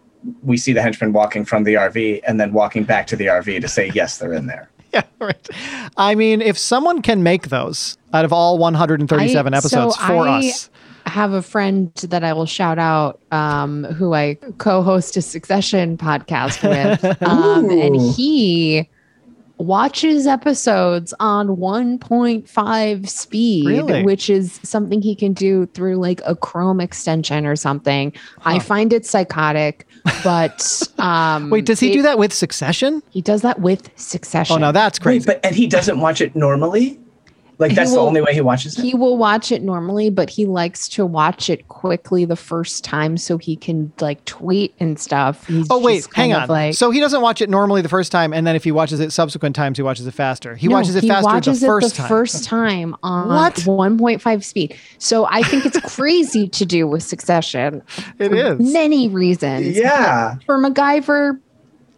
[0.44, 3.62] We see the henchman walking from the RV and then walking back to the RV
[3.62, 4.70] to say yes, they're in there.
[4.94, 5.50] Yeah, right.
[5.98, 10.28] I mean, if someone can make those out of all 137 I- episodes so for
[10.28, 10.70] I us,
[11.08, 16.62] have a friend that I will shout out um, who I co-host a Succession podcast
[16.68, 18.90] with, um, and he
[19.60, 24.04] watches episodes on 1.5 speed, Really?
[24.04, 28.14] which is something he can do through like a Chrome extension or something.
[28.46, 29.88] I find it psychotic,
[30.24, 33.02] but um, wait, does he it- do that with Succession?
[33.10, 34.56] He does that with Succession.
[34.56, 37.00] Oh, no, that's Wait, but and he doesn't watch it normally.
[37.60, 38.84] Like He that's the only way he watches it.
[38.84, 43.18] he will watch it normally, but he likes to watch it quickly the first time
[43.18, 45.48] so he can like tweet and stuff.
[45.48, 46.48] He's Oh wait, hang on.
[46.48, 49.00] Like, so he doesn't watch it normally the first time, and then if he watches
[49.00, 50.56] it subsequent times, he watches it faster.
[50.56, 52.08] He No, watches it he faster watches the it first the time.
[52.08, 53.56] first time on What?
[53.56, 54.76] 1.5 speed.
[55.00, 57.82] So I think it's crazy to do with Succession.
[58.20, 58.60] It for is.
[58.72, 59.76] many reasons.
[59.76, 60.36] Yeah.
[60.46, 61.40] For MacGyver,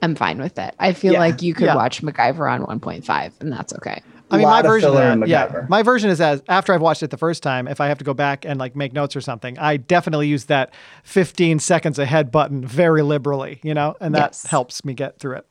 [0.01, 0.74] I'm fine with it.
[0.80, 1.20] I feel Yeah.
[1.20, 1.76] like you could Yeah.
[1.76, 4.01] watch MacGyver on 1.5, and that's okay.
[4.32, 6.82] I mean, my of version of filler that, yeah, my version is as after I've
[6.82, 9.15] watched it the first time, if I have to go back and like make notes
[9.15, 10.73] or something, I definitely use that
[11.03, 14.45] 15 seconds ahead button very liberally, you know, and that Yes.
[14.45, 15.47] helps me get through it.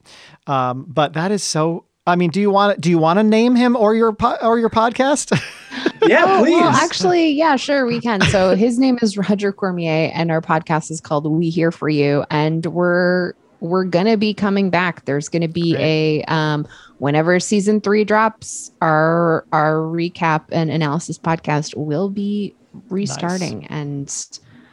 [0.46, 1.84] Um, but that is so.
[2.06, 4.38] I mean, do you want to do you want to name him or your po-
[4.42, 5.38] or your podcast?
[6.00, 6.52] Yeah, Oh, please.
[6.52, 8.20] well, actually, yeah, sure, we can.
[8.22, 12.24] So his name is Roger Cormier, and our podcast is called We Here for You,
[12.30, 15.04] and we're we're gonna be coming back.
[15.04, 16.66] There's gonna be a um
[16.98, 22.54] whenever season three drops, our our recap and analysis podcast will be
[22.90, 23.66] restarting.
[23.66, 24.12] And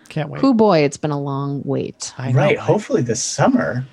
[0.09, 0.41] Can't wait.
[0.41, 2.13] who boy, it's been a long wait.
[2.17, 2.57] I know, right.
[2.57, 3.85] Hopefully this summer.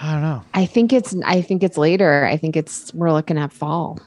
[0.00, 0.42] I don't know.
[0.54, 2.24] I think it's I think it's later.
[2.24, 3.98] I think it's we're looking at fall.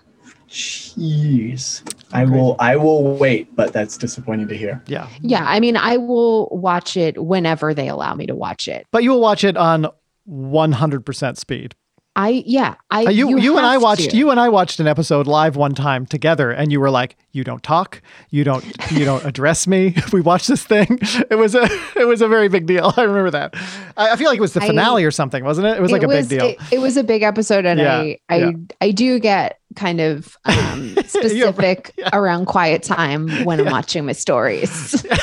[0.50, 1.82] Jeez.
[2.14, 4.82] I will I will wait, but that's disappointing to hear.
[4.88, 8.86] Yeah, Yeah, I mean, I will watch it whenever they allow me to watch it.
[8.92, 9.88] but you will watch it on
[10.30, 11.76] 100% speed.
[12.18, 14.16] I yeah, I Uh, you you, and I watched to.
[14.16, 17.44] you and I watched an episode live one time together, and you were like, "You
[17.44, 20.98] don't talk, you don't you don't address me." We watched this thing.
[21.30, 21.66] It was a
[21.98, 22.94] it was a very big deal.
[22.96, 23.54] I remember that.
[23.98, 25.76] I, I feel like it was the I- finale or something, wasn't it?
[25.76, 26.48] It was like a was, big deal.
[26.52, 28.52] It, it was a big episode, and Yeah, I I yeah.
[28.80, 35.06] I do get kind of um, specific around quiet time when I'm watching my stories.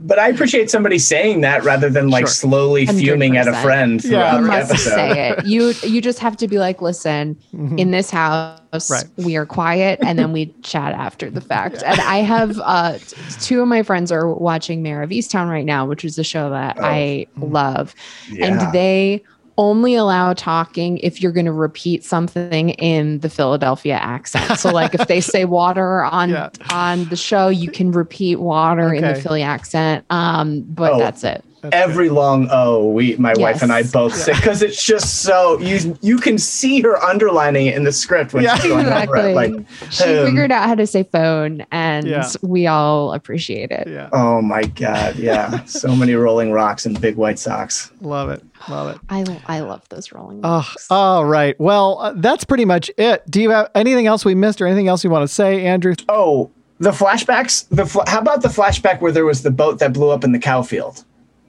[0.00, 2.28] But I appreciate somebody saying that rather than like Sure.
[2.34, 4.90] slowly fuming at a friend throughout you the must episode.
[4.90, 5.46] say it.
[5.46, 7.78] You you just have to be like, listen, Mhm.
[7.78, 9.04] in this house, Right.
[9.16, 11.82] we are quiet, and then we chat after the fact.
[11.84, 12.98] And I have uh,
[13.40, 16.50] two of my friends are watching Mare of Easttown right now, which is a show
[16.50, 16.84] that Oh.
[16.84, 17.94] I love,
[18.30, 18.46] Yeah.
[18.46, 19.22] and they
[19.58, 24.58] only allow talking if you're going to repeat something in the Philadelphia accent.
[24.58, 26.48] So like if they say water on Yeah.
[26.70, 30.04] on the show, you can repeat water in the Philly accent.
[30.10, 30.98] Um, but Oh.
[30.98, 31.44] that's it.
[31.62, 33.92] That's Every long O, we, my wife and I Yes.
[33.92, 37.92] both say because it's just so you you can see her underlining it in the
[37.92, 38.56] script when Yeah.
[38.56, 39.34] she's going over it.
[39.36, 39.54] Like,
[39.90, 42.28] she um, figured out how to say phone and Yeah.
[42.42, 43.86] we all appreciate it.
[43.86, 47.92] Yeah, oh my god, yeah, so many rolling rocks and big white socks.
[48.00, 49.00] love it, love it.
[49.08, 50.88] I I love those rolling Oh, rocks.
[50.90, 51.54] all right.
[51.60, 53.22] Well, uh, that's pretty much it.
[53.30, 55.94] Do you have anything else we missed or anything else you want to say, Andrew?
[56.08, 57.68] Oh, the flashbacks.
[57.68, 60.32] The fl- how about the flashback where there was the boat that blew up in
[60.32, 61.04] the cow field?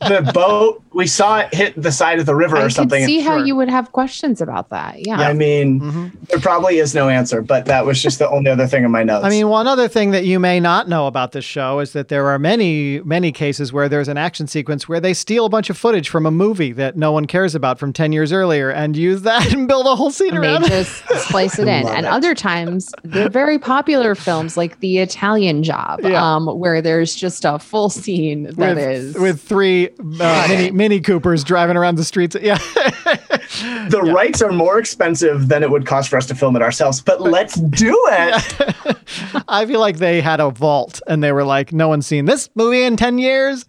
[0.00, 3.06] the boat we saw it hit the side of the river I or could something.
[3.06, 3.46] see how Sure.
[3.46, 5.06] you would have questions about that.
[5.06, 5.18] Yeah.
[5.20, 6.08] I mean, Mm-hmm.
[6.28, 9.04] there probably is no answer, but that was just the only other thing in my
[9.04, 9.24] notes.
[9.24, 12.08] I mean, one other thing that you may not know about this show is that
[12.08, 15.70] there are many, many cases where there's an action sequence where they steal a bunch
[15.70, 18.96] of footage from a movie that no one cares about from 10 years earlier and
[18.96, 20.70] use that and build a whole scene and they around it.
[20.70, 21.86] just splice it in.
[21.86, 22.12] And it.
[22.12, 26.20] other times, they're very popular films like The Italian Job, Yeah.
[26.34, 31.00] um, where there's just a full scene that with, is with three uh, mini, mini
[31.00, 32.36] Coopers driving around the streets.
[32.40, 32.58] Yeah.
[33.88, 37.00] the rights are more expensive than it would cost for us to film it ourselves,
[37.00, 38.96] but let's do it.
[39.48, 42.48] I feel like they had a vault and they were like, no one's seen this
[42.54, 43.64] movie in 10 years.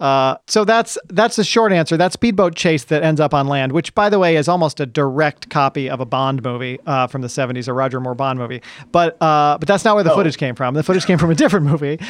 [0.00, 1.96] Uh, so that's that's the short answer.
[1.96, 4.86] That speedboat chase that ends up on land, which, by the way, is almost a
[4.86, 8.62] direct copy of a Bond movie uh, from the 70s, a Roger Moore Bond movie.
[8.92, 10.16] But uh, but that's not where the Oh.
[10.16, 10.74] footage came from.
[10.74, 11.98] The footage came from a different movie.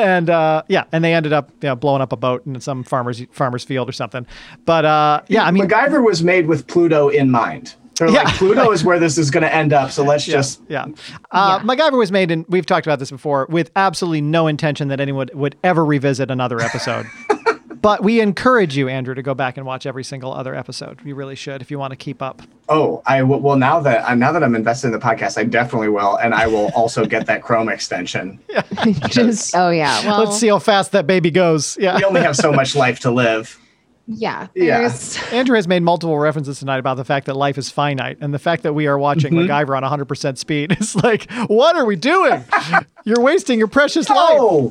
[0.00, 2.84] And uh, yeah, and they ended up you know, blowing up a boat in some
[2.84, 4.24] farmer's, farmer's field or something.
[4.64, 7.74] But uh, yeah, I mean, MacGyver was made with Pluto in mind.
[7.96, 8.22] They're Yeah.
[8.22, 10.60] like, Pluto is where this is going to end up, so let's just.
[10.68, 10.86] Yeah.
[11.30, 11.66] Uh, Yeah.
[11.66, 15.28] MacGyver was made, and we've talked about this before, with absolutely no intention that anyone
[15.32, 17.06] would, would ever revisit another episode.
[17.82, 21.00] but we encourage you, Andrew, to go back and watch every single other episode.
[21.04, 22.40] You really should if you want to keep up.
[22.70, 25.44] Oh, I w- well now that uh, now that I'm invested in the podcast, I
[25.44, 28.38] definitely will, and I will also get that Chrome extension.
[29.08, 30.04] just, oh, yeah.
[30.06, 31.76] Well, Let's see how fast that baby goes.
[31.80, 31.96] Yeah.
[31.96, 33.58] We only have so much life to live.
[34.06, 34.48] Yeah.
[34.54, 34.92] Yeah.
[35.32, 38.38] Andrew has made multiple references tonight about the fact that life is finite and the
[38.38, 39.84] fact that we are watching MacGyver mm-hmm.
[39.84, 40.72] on 100% speed.
[40.80, 42.42] It's like, what are we doing?
[43.04, 44.18] You're wasting your precious life.
[44.18, 44.70] Oh,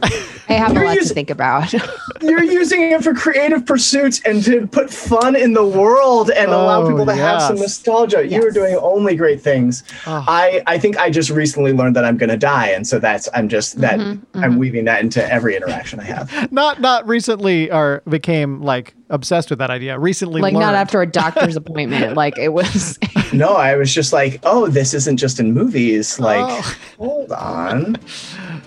[0.49, 1.73] I have a You're lot using- to think about.
[2.21, 6.81] you're using it for creative pursuits and to put fun in the world and allow
[6.83, 7.63] Oh, people to have some yes.
[7.63, 8.27] nostalgia.
[8.27, 9.83] You are doing only great things.
[10.05, 10.23] Oh.
[10.27, 13.27] I I think I just recently learned that I'm going to die, and so that's
[13.33, 14.43] I'm just that mm-hmm, mm-hmm.
[14.43, 16.51] I'm weaving that into every interaction I have.
[16.51, 19.97] Not not recently or became like obsessed with that idea.
[19.97, 22.15] Recently like, not after a doctor's appointment.
[22.15, 22.99] Like, it was.
[23.33, 26.19] no, I was just like, oh, this isn't just in movies.
[26.19, 26.75] Like, Oh.
[26.99, 27.97] hold on.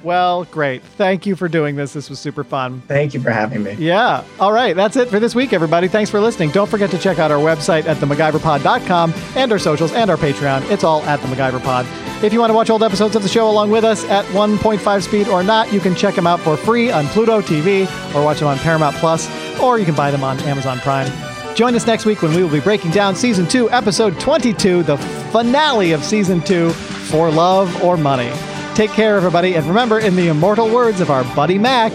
[0.02, 0.82] Well, great.
[0.82, 1.92] Thank you for doing this.
[1.92, 2.80] This was super fun.
[2.88, 3.74] Thank you for having me.
[3.74, 4.24] Yeah.
[4.40, 4.74] All right.
[4.74, 5.88] That's it for this week, everybody.
[5.88, 6.50] Thanks for listening.
[6.50, 10.68] Don't forget to check out our website at themacgyverpod.com and our socials and our Patreon.
[10.70, 11.86] It's all at the MacGyver Pod.
[12.24, 15.02] If you want to watch old episodes of the show along with us at 1.5
[15.02, 17.82] speed or not, you can check them out for free on Pluto TV
[18.14, 19.28] or watch them on Paramount Plus,
[19.60, 21.10] or you can buy them on Amazon Prime.
[21.56, 24.96] Join us next week when we will be breaking down season two, episode 22, the
[25.32, 28.30] finale of season two, For Love or Money.
[28.74, 31.92] Take care, everybody, and remember, in the immortal words of our buddy Mac,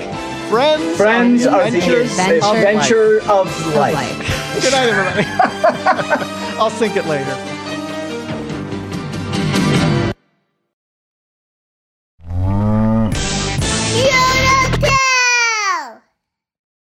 [0.48, 3.96] friends, Friends are the adventures adventure of life.
[3.96, 4.62] of life.
[4.62, 5.28] Good night, everybody.
[6.60, 7.57] I'll sync it later.